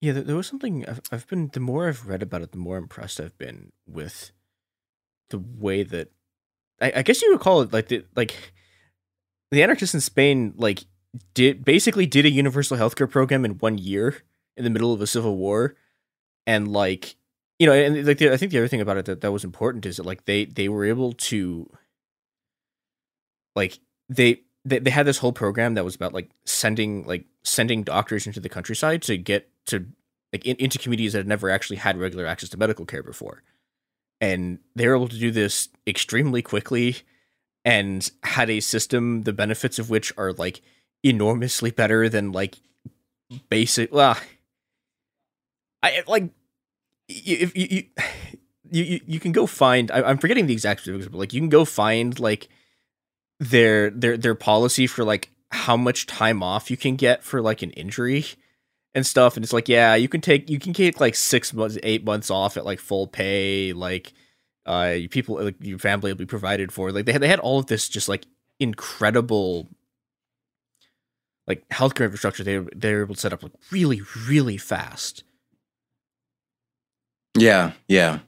Yeah, 0.02 0.14
there, 0.14 0.36
was 0.36 0.48
something 0.48 0.86
I've, 0.88 1.02
I've 1.12 1.28
been. 1.28 1.50
The 1.52 1.60
more 1.60 1.88
I've 1.88 2.08
read 2.08 2.24
about 2.24 2.42
it, 2.42 2.52
the 2.52 2.58
more 2.58 2.78
impressed 2.78 3.20
I've 3.20 3.38
been 3.38 3.72
with 3.86 4.32
the 5.30 5.38
way 5.38 5.84
that 5.84 6.10
I, 6.82 6.94
I 6.98 7.02
guess 7.04 7.22
you 7.22 7.32
would 7.32 7.42
call 7.42 7.62
it 7.62 7.72
like 7.72 7.90
the 7.90 8.06
like 8.16 8.54
the 9.52 9.62
anarchists 9.62 9.94
in 9.94 10.02
Spain 10.02 10.54
like 10.58 10.86
did 11.34 11.64
basically 11.64 12.06
did 12.06 12.26
a 12.26 12.32
universal 12.32 12.78
healthcare 12.78 13.10
program 13.10 13.46
in 13.46 13.60
one 13.60 13.78
year 13.78 14.24
in 14.58 14.64
the 14.64 14.70
middle 14.70 14.94
of 14.94 15.02
a 15.02 15.08
civil 15.08 15.38
war, 15.38 15.76
and 16.48 16.68
like 16.72 17.16
you 17.60 17.68
know, 17.68 17.74
and 17.74 18.06
like 18.08 18.18
the, 18.18 18.32
I 18.32 18.38
think 18.38 18.52
the 18.52 18.58
other 18.58 18.68
thing 18.68 18.82
about 18.82 18.98
it 18.98 19.06
that 19.06 19.22
that 19.22 19.32
was 19.32 19.44
important 19.44 19.86
is 19.86 19.98
that 19.98 20.06
like 20.06 20.26
they 20.26 20.46
they 20.46 20.70
were 20.70 20.86
able 20.86 21.14
to 21.14 21.70
like 23.56 23.80
they 24.08 24.42
they, 24.66 24.80
they 24.80 24.90
had 24.90 25.06
this 25.06 25.20
whole 25.20 25.34
program 25.34 25.76
that 25.76 25.86
was 25.86 25.96
about 25.96 26.14
like 26.14 26.32
sending 26.46 27.06
like 27.06 27.26
sending 27.44 27.84
doctors 27.84 28.26
into 28.26 28.40
the 28.40 28.50
countryside 28.50 29.02
to 29.04 29.18
get 29.18 29.50
to 29.66 29.86
like 30.34 30.46
in, 30.46 30.56
into 30.58 30.80
communities 30.80 31.14
that 31.14 31.20
had 31.20 31.28
never 31.28 31.50
actually 31.50 31.78
had 31.78 31.98
regular 31.98 32.26
access 32.26 32.50
to 32.50 32.58
medical 32.58 32.86
care 32.86 33.04
before 33.04 33.44
and 34.22 34.60
they 34.76 34.88
were 34.88 34.96
able 34.96 35.08
to 35.08 35.18
do 35.18 35.32
this 35.32 35.70
extremely 35.88 36.42
quickly 36.42 36.98
and 37.66 38.12
had 38.24 38.50
a 38.50 38.60
system 38.60 39.24
the 39.24 39.34
benefits 39.34 39.80
of 39.80 39.90
which 39.90 40.12
are 40.18 40.34
like 40.34 40.62
enormously 41.04 41.72
better 41.72 42.10
than 42.10 42.32
like 42.32 42.58
basic. 43.50 43.94
Well, 43.94 44.18
I 45.82 46.04
like 46.08 46.32
if 47.10 47.56
you 47.56 47.84
you, 48.72 48.84
you 48.84 49.02
you 49.06 49.20
can 49.20 49.32
go 49.32 49.46
find. 49.46 49.92
I, 49.92 50.10
am 50.10 50.18
forgetting 50.18 50.48
the 50.48 50.54
exact 50.54 50.82
specifics, 50.82 51.08
but 51.08 51.18
like 51.18 51.34
you 51.34 51.42
can 51.42 51.50
go 51.50 51.66
find 51.66 52.20
like 52.20 52.50
their 53.40 53.90
their 53.90 54.18
their 54.18 54.36
policy 54.36 54.88
for 54.88 55.04
like 55.04 55.32
how 55.52 55.76
much 55.76 56.06
time 56.06 56.44
off 56.44 56.70
you 56.70 56.78
can 56.78 56.96
get 56.96 57.24
for 57.24 57.42
like 57.42 57.62
an 57.62 57.72
injury 57.72 58.26
and 58.94 59.06
stuff 59.06 59.36
and 59.36 59.44
it's 59.44 59.54
like 59.54 59.70
yeah 59.70 59.96
you 59.96 60.08
can 60.08 60.22
take 60.22 60.50
you 60.50 60.60
can 60.60 60.74
take 60.74 61.00
like 61.00 61.16
six 61.16 61.54
months 61.54 61.78
eight 61.84 62.04
months 62.04 62.30
off 62.30 62.58
at 62.58 62.66
like 62.66 62.80
full 62.80 63.08
pay 63.08 63.74
like 63.74 64.14
uh 64.66 64.96
people 65.10 65.44
like 65.44 65.56
your 65.60 65.80
family 65.80 66.12
will 66.12 66.18
be 66.18 66.26
provided 66.26 66.72
for 66.72 66.92
like 66.92 67.06
they 67.06 67.12
had 67.12 67.22
they 67.22 67.28
had 67.28 67.40
all 67.40 67.60
of 67.60 67.68
this 67.68 67.90
just 67.90 68.10
like 68.10 68.26
incredible 68.60 69.68
like 71.50 71.68
healthcare 71.70 72.06
infrastructure 72.06 72.44
they 72.44 72.60
they 72.76 72.94
were 72.94 73.02
able 73.02 73.16
to 73.16 73.20
set 73.20 73.34
up 73.34 73.44
like 73.44 73.52
really 73.72 74.02
really 74.28 74.56
fast. 74.56 75.24
Yeah, 77.40 77.72
yeah, 77.88 78.20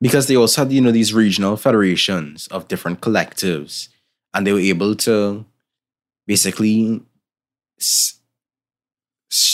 because 0.00 0.26
they 0.26 0.36
also 0.36 0.62
had 0.62 0.72
you 0.72 0.80
know 0.80 0.90
these 0.90 1.14
regional 1.14 1.56
federations 1.56 2.46
of 2.48 2.68
different 2.68 3.00
collectives, 3.00 3.88
and 4.34 4.46
they 4.46 4.52
were 4.52 4.58
able 4.58 4.94
to 4.96 5.44
basically 6.26 7.02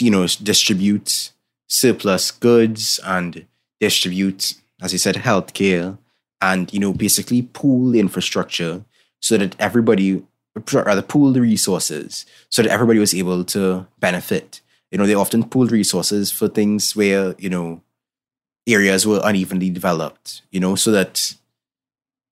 you 0.00 0.10
know 0.10 0.26
distribute 0.42 1.32
surplus 1.68 2.30
goods 2.30 3.00
and 3.04 3.46
distribute, 3.80 4.54
as 4.80 4.92
you 4.92 4.98
said, 4.98 5.16
healthcare, 5.16 5.98
and 6.40 6.72
you 6.72 6.80
know 6.80 6.92
basically 6.92 7.42
pool 7.42 7.94
infrastructure 7.94 8.84
so 9.20 9.36
that 9.36 9.56
everybody 9.60 10.24
rather 10.72 11.02
pool 11.02 11.32
the 11.32 11.40
resources 11.40 12.24
so 12.48 12.62
that 12.62 12.70
everybody 12.70 12.98
was 12.98 13.14
able 13.14 13.44
to 13.44 13.86
benefit. 14.00 14.62
You 14.90 14.98
know, 14.98 15.06
they 15.06 15.14
often 15.14 15.44
pooled 15.44 15.70
resources 15.70 16.30
for 16.30 16.48
things 16.48 16.96
where, 16.96 17.34
you 17.38 17.50
know, 17.50 17.82
areas 18.66 19.06
were 19.06 19.20
unevenly 19.22 19.70
developed, 19.70 20.42
you 20.50 20.60
know, 20.60 20.74
so 20.74 20.90
that, 20.90 21.34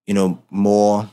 you 0.07 0.15
know, 0.15 0.43
more 0.51 1.11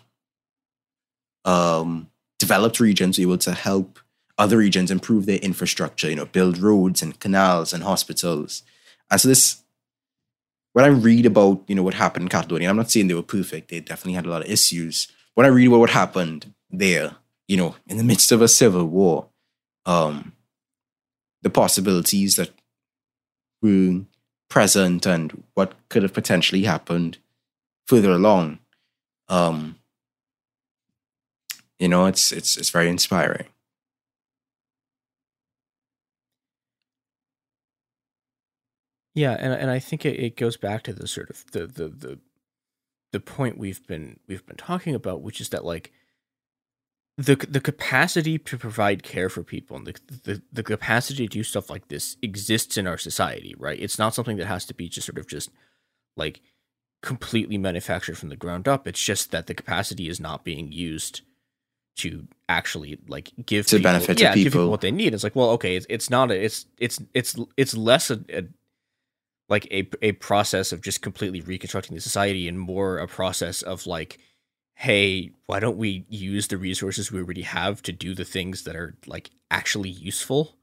um, 1.46 2.10
developed 2.40 2.80
regions 2.80 3.18
were 3.18 3.24
able 3.24 3.38
to 3.38 3.54
help 3.54 4.00
other 4.38 4.58
regions 4.58 4.90
improve 4.90 5.26
their 5.26 5.38
infrastructure, 5.38 6.10
you 6.10 6.16
know, 6.16 6.26
build 6.26 6.58
roads 6.58 7.02
and 7.02 7.20
canals 7.20 7.74
and 7.74 7.84
hospitals. 7.84 8.64
And 9.12 9.22
so 9.22 9.28
this, 9.28 9.62
when 10.74 10.86
I 10.86 10.88
read 10.88 11.26
about, 11.26 11.64
you 11.68 11.76
know, 11.76 11.84
what 11.84 11.94
happened 11.94 12.24
in 12.24 12.30
Catalonia, 12.30 12.70
I'm 12.70 12.78
not 12.78 12.90
saying 12.90 13.08
they 13.08 13.14
were 13.14 13.22
perfect. 13.22 13.70
They 13.70 13.80
definitely 13.80 14.14
had 14.14 14.26
a 14.26 14.30
lot 14.30 14.44
of 14.44 14.50
issues. 14.50 15.08
When 15.36 15.46
I 15.46 15.50
read 15.50 15.68
about 15.68 15.80
what 15.82 15.90
happened 15.92 16.54
there, 16.72 17.16
you 17.48 17.58
know, 17.58 17.76
in 17.88 17.98
the 17.98 18.04
midst 18.04 18.32
of 18.32 18.42
a 18.42 18.48
civil 18.48 18.86
war, 18.86 19.28
um, 19.86 20.34
the 21.42 21.50
possibilities 21.50 22.36
that 22.38 22.52
were 23.62 24.08
present 24.52 25.06
and 25.08 25.44
what 25.54 25.74
could 25.90 26.04
have 26.04 26.14
potentially 26.14 26.64
happened 26.64 27.18
further 27.88 28.12
along, 28.12 28.60
um, 29.30 29.78
you 31.80 31.88
know, 31.88 32.06
it's 32.06 32.32
it's 32.32 32.58
it's 32.58 32.70
very 32.70 32.90
inspiring. 32.90 33.48
Yeah, 39.16 39.36
and 39.40 39.54
and 39.54 39.72
I 39.72 39.80
think 39.80 40.06
it, 40.06 40.20
it 40.20 40.36
goes 40.38 40.58
back 40.58 40.84
to 40.84 40.94
the 40.94 41.08
sort 41.08 41.30
of 41.30 41.46
the, 41.52 41.66
the 41.66 41.88
the 41.88 42.20
the 43.14 43.20
point 43.20 43.58
we've 43.58 43.86
been 43.88 44.20
we've 44.28 44.46
been 44.46 44.58
talking 44.58 44.94
about, 44.96 45.22
which 45.22 45.42
is 45.42 45.50
that 45.50 45.66
like 45.66 45.92
the 47.22 47.36
the 47.50 47.60
capacity 47.62 48.38
to 48.40 48.58
provide 48.58 49.04
care 49.04 49.30
for 49.30 49.44
people 49.44 49.78
and 49.78 49.88
the, 49.88 49.96
the 50.24 50.42
the 50.52 50.64
capacity 50.64 51.28
to 51.28 51.38
do 51.40 51.44
stuff 51.44 51.70
like 51.70 51.88
this 51.88 52.18
exists 52.22 52.78
in 52.78 52.88
our 52.88 52.98
society, 52.98 53.56
right? 53.58 53.80
It's 53.80 54.00
not 54.00 54.16
something 54.16 54.38
that 54.38 54.48
has 54.48 54.66
to 54.66 54.74
be 54.74 54.90
just 54.90 55.08
sort 55.08 55.18
of 55.18 55.28
just 55.28 55.50
like 56.18 56.42
completely 57.02 57.58
manufactured 57.58 58.18
from 58.18 58.30
the 58.30 58.36
ground 58.36 58.68
up. 58.68 58.88
It's 58.88 59.02
just 59.02 59.32
that 59.32 59.48
the 59.48 59.54
capacity 59.54 60.10
is 60.10 60.20
not 60.20 60.44
being 60.44 60.72
used 60.72 61.22
to 61.98 62.28
actually 62.48 62.98
like 63.08 63.32
give 63.46 63.68
To 63.68 63.78
people, 63.78 63.92
benefit 63.92 64.18
to 64.18 64.24
yeah, 64.24 64.36
give 64.36 64.46
people. 64.46 64.62
people 64.62 64.72
what 64.72 64.82
they 64.82 64.92
need. 64.92 65.14
It's 65.14 65.24
like, 65.24 65.36
well, 65.36 65.52
okay, 65.52 65.76
it's, 65.76 65.86
it's 65.90 66.10
not 66.10 66.32
a, 66.32 66.44
it's 66.44 66.66
it's 66.78 67.00
it's 67.14 67.38
it's 67.58 67.76
less 67.76 68.10
a, 68.10 68.20
a 68.30 68.44
like 69.50 69.66
a 69.72 69.90
a 70.02 70.14
process 70.14 70.72
of 70.72 70.82
just 70.82 71.02
completely 71.02 71.42
reconstructing 71.42 71.96
the 71.96 72.02
society 72.02 72.48
and 72.48 72.60
more 72.60 72.98
a 72.98 73.08
process 73.08 73.62
of 73.62 73.86
like 73.86 74.20
hey 74.82 75.30
why 75.46 75.60
don't 75.60 75.78
we 75.78 76.06
use 76.10 76.48
the 76.48 76.58
resources 76.58 77.12
we 77.12 77.20
already 77.20 77.44
have 77.44 77.82
to 77.84 77.92
do 77.92 78.16
the 78.16 78.26
things 78.26 78.64
that 78.64 78.76
are 78.76 78.96
like 79.06 79.30
actually 79.52 79.90
useful 79.90 80.56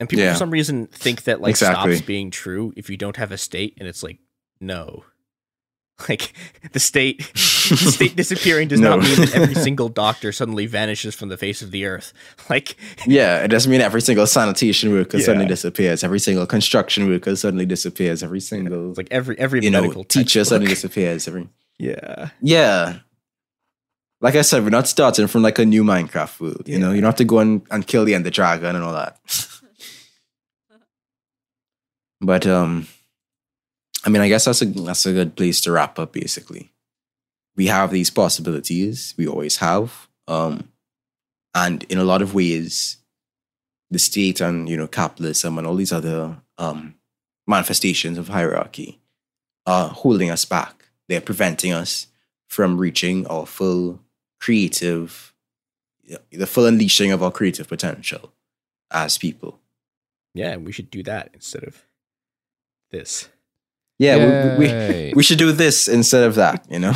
and 0.00 0.08
people 0.08 0.24
Yeah. 0.24 0.32
for 0.32 0.38
some 0.38 0.50
reason 0.50 0.86
think 0.86 1.24
that 1.24 1.40
like 1.40 1.50
Exactly. 1.50 1.96
stops 1.96 2.06
being 2.06 2.30
true 2.30 2.72
if 2.76 2.88
you 2.88 2.96
don't 2.96 3.16
have 3.18 3.32
a 3.32 3.38
state 3.38 3.74
and 3.78 3.86
it's 3.86 4.02
like 4.02 4.18
no 4.60 5.04
like 6.08 6.32
the 6.72 6.80
state 6.80 7.18
the 7.34 7.76
state 7.98 8.16
disappearing 8.16 8.68
does 8.68 8.80
No. 8.80 8.96
not 8.96 9.04
mean 9.04 9.16
that 9.16 9.34
every 9.34 9.54
single 9.68 9.90
doctor 9.90 10.32
suddenly 10.32 10.64
vanishes 10.64 11.14
from 11.14 11.28
the 11.28 11.36
face 11.36 11.60
of 11.60 11.70
the 11.70 11.84
earth 11.84 12.14
like 12.48 12.76
Yeah, 13.06 13.44
it 13.44 13.48
doesn't 13.48 13.70
mean 13.70 13.82
every 13.82 14.00
single 14.00 14.26
sanitation 14.26 14.90
worker 14.90 15.18
Yeah. 15.18 15.26
suddenly 15.26 15.46
disappears. 15.46 16.02
Every 16.02 16.18
single 16.18 16.46
construction 16.46 17.08
worker 17.08 17.36
suddenly 17.36 17.66
disappears. 17.66 18.22
Every 18.22 18.40
single 18.40 18.94
like 18.96 19.08
every 19.10 19.38
every 19.38 19.60
you 19.62 19.70
know 19.70 19.82
medical 19.82 20.04
teacher 20.04 20.44
suddenly 20.44 20.72
disappears. 20.72 21.28
Every 21.28 21.46
yeah 21.78 22.30
yeah. 22.40 22.98
Like 24.20 24.36
I 24.36 24.42
said, 24.42 24.62
we're 24.62 24.70
not 24.70 24.86
starting 24.86 25.26
from 25.26 25.42
like 25.42 25.58
a 25.58 25.66
new 25.66 25.82
Minecraft 25.82 26.40
world. 26.40 26.68
You 26.68 26.78
know, 26.78 26.92
you 26.92 27.00
don't 27.00 27.08
have 27.08 27.16
to 27.16 27.24
go 27.24 27.40
and, 27.40 27.62
and 27.72 27.84
kill 27.84 28.04
the 28.04 28.14
Ender 28.14 28.30
Dragon 28.30 28.76
and 28.76 28.84
all 28.84 28.92
that. 28.92 29.18
but 32.20 32.46
um, 32.46 32.86
I 34.04 34.10
mean, 34.10 34.22
I 34.22 34.28
guess 34.28 34.44
that's 34.44 34.62
a 34.62 34.66
that's 34.66 35.06
a 35.06 35.12
good 35.12 35.36
place 35.36 35.60
to 35.62 35.72
wrap 35.72 35.98
up. 35.98 36.12
Basically, 36.12 36.72
we 37.56 37.66
have 37.66 37.90
these 37.90 38.10
possibilities. 38.10 39.12
We 39.18 39.26
always 39.26 39.56
have, 39.56 40.08
um, 40.28 40.68
and 41.54 41.82
in 41.84 41.98
a 41.98 42.04
lot 42.04 42.22
of 42.22 42.32
ways, 42.32 42.98
the 43.90 43.98
state 43.98 44.40
and 44.40 44.68
you 44.68 44.76
know 44.76 44.86
capitalism 44.86 45.58
and 45.58 45.66
all 45.66 45.76
these 45.76 45.92
other 45.92 46.38
um, 46.58 46.94
manifestations 47.46 48.18
of 48.18 48.28
hierarchy 48.28 49.00
are 49.66 49.88
holding 49.88 50.30
us 50.30 50.44
back. 50.44 50.82
They're 51.12 51.20
preventing 51.20 51.72
us 51.74 52.06
from 52.48 52.78
reaching 52.78 53.26
our 53.26 53.44
full 53.44 54.00
creative, 54.40 55.34
the 56.30 56.46
full 56.46 56.64
unleashing 56.64 57.12
of 57.12 57.22
our 57.22 57.30
creative 57.30 57.68
potential 57.68 58.32
as 58.90 59.18
people. 59.18 59.60
yeah 60.34 60.56
we 60.56 60.72
should 60.72 60.90
do 60.90 61.02
that 61.02 61.28
instead 61.34 61.64
of 61.64 61.84
this 62.90 63.28
Yeah, 63.98 64.56
we, 64.56 64.66
we, 64.66 65.12
we 65.14 65.22
should 65.22 65.36
do 65.38 65.52
this 65.52 65.86
instead 65.86 66.24
of 66.24 66.34
that, 66.36 66.64
you 66.70 66.78
know? 66.78 66.94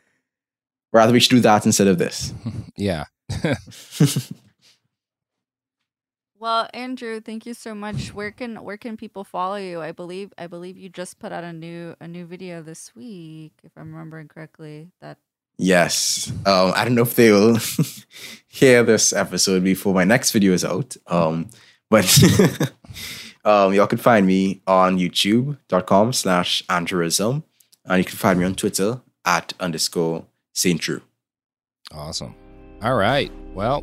Rather, 0.92 1.12
we 1.12 1.20
should 1.20 1.36
do 1.36 1.40
that 1.40 1.66
instead 1.66 1.86
of 1.86 1.98
this. 1.98 2.32
Yeah. 2.76 3.04
Well, 6.40 6.68
Andrew, 6.72 7.20
thank 7.20 7.46
you 7.46 7.54
so 7.54 7.74
much. 7.74 8.14
Where 8.14 8.30
can 8.30 8.62
where 8.62 8.76
can 8.76 8.96
people 8.96 9.24
follow 9.24 9.56
you? 9.56 9.80
I 9.80 9.90
believe 9.90 10.32
I 10.38 10.46
believe 10.46 10.76
you 10.76 10.88
just 10.88 11.18
put 11.18 11.32
out 11.32 11.42
a 11.42 11.52
new 11.52 11.96
a 12.00 12.06
new 12.06 12.26
video 12.26 12.62
this 12.62 12.94
week, 12.94 13.52
if 13.64 13.72
I'm 13.76 13.92
remembering 13.92 14.28
correctly. 14.28 14.90
That 15.00 15.18
Yes. 15.58 16.30
Um, 16.46 16.72
I 16.76 16.84
don't 16.84 16.94
know 16.94 17.02
if 17.02 17.16
they 17.16 17.32
will 17.32 17.58
hear 18.46 18.84
this 18.84 19.12
episode 19.12 19.64
before 19.64 19.92
my 19.92 20.04
next 20.04 20.30
video 20.30 20.52
is 20.52 20.64
out. 20.64 20.96
Um, 21.08 21.48
but 21.90 22.06
um, 23.44 23.74
y'all 23.74 23.88
can 23.88 23.98
find 23.98 24.24
me 24.24 24.62
on 24.68 24.98
youtube.com 24.98 26.12
slash 26.12 26.62
andrewism. 26.66 27.42
And 27.84 27.98
you 27.98 28.04
can 28.04 28.16
find 28.16 28.38
me 28.38 28.44
on 28.44 28.54
Twitter 28.54 29.00
at 29.24 29.52
underscore 29.58 30.26
Saint 30.52 30.80
True. 30.80 31.02
Awesome. 31.90 32.36
All 32.80 32.94
right. 32.94 33.32
Well, 33.52 33.82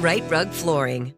Rite 0.00 0.30
Rug 0.30 0.52
Flooring. 0.52 1.17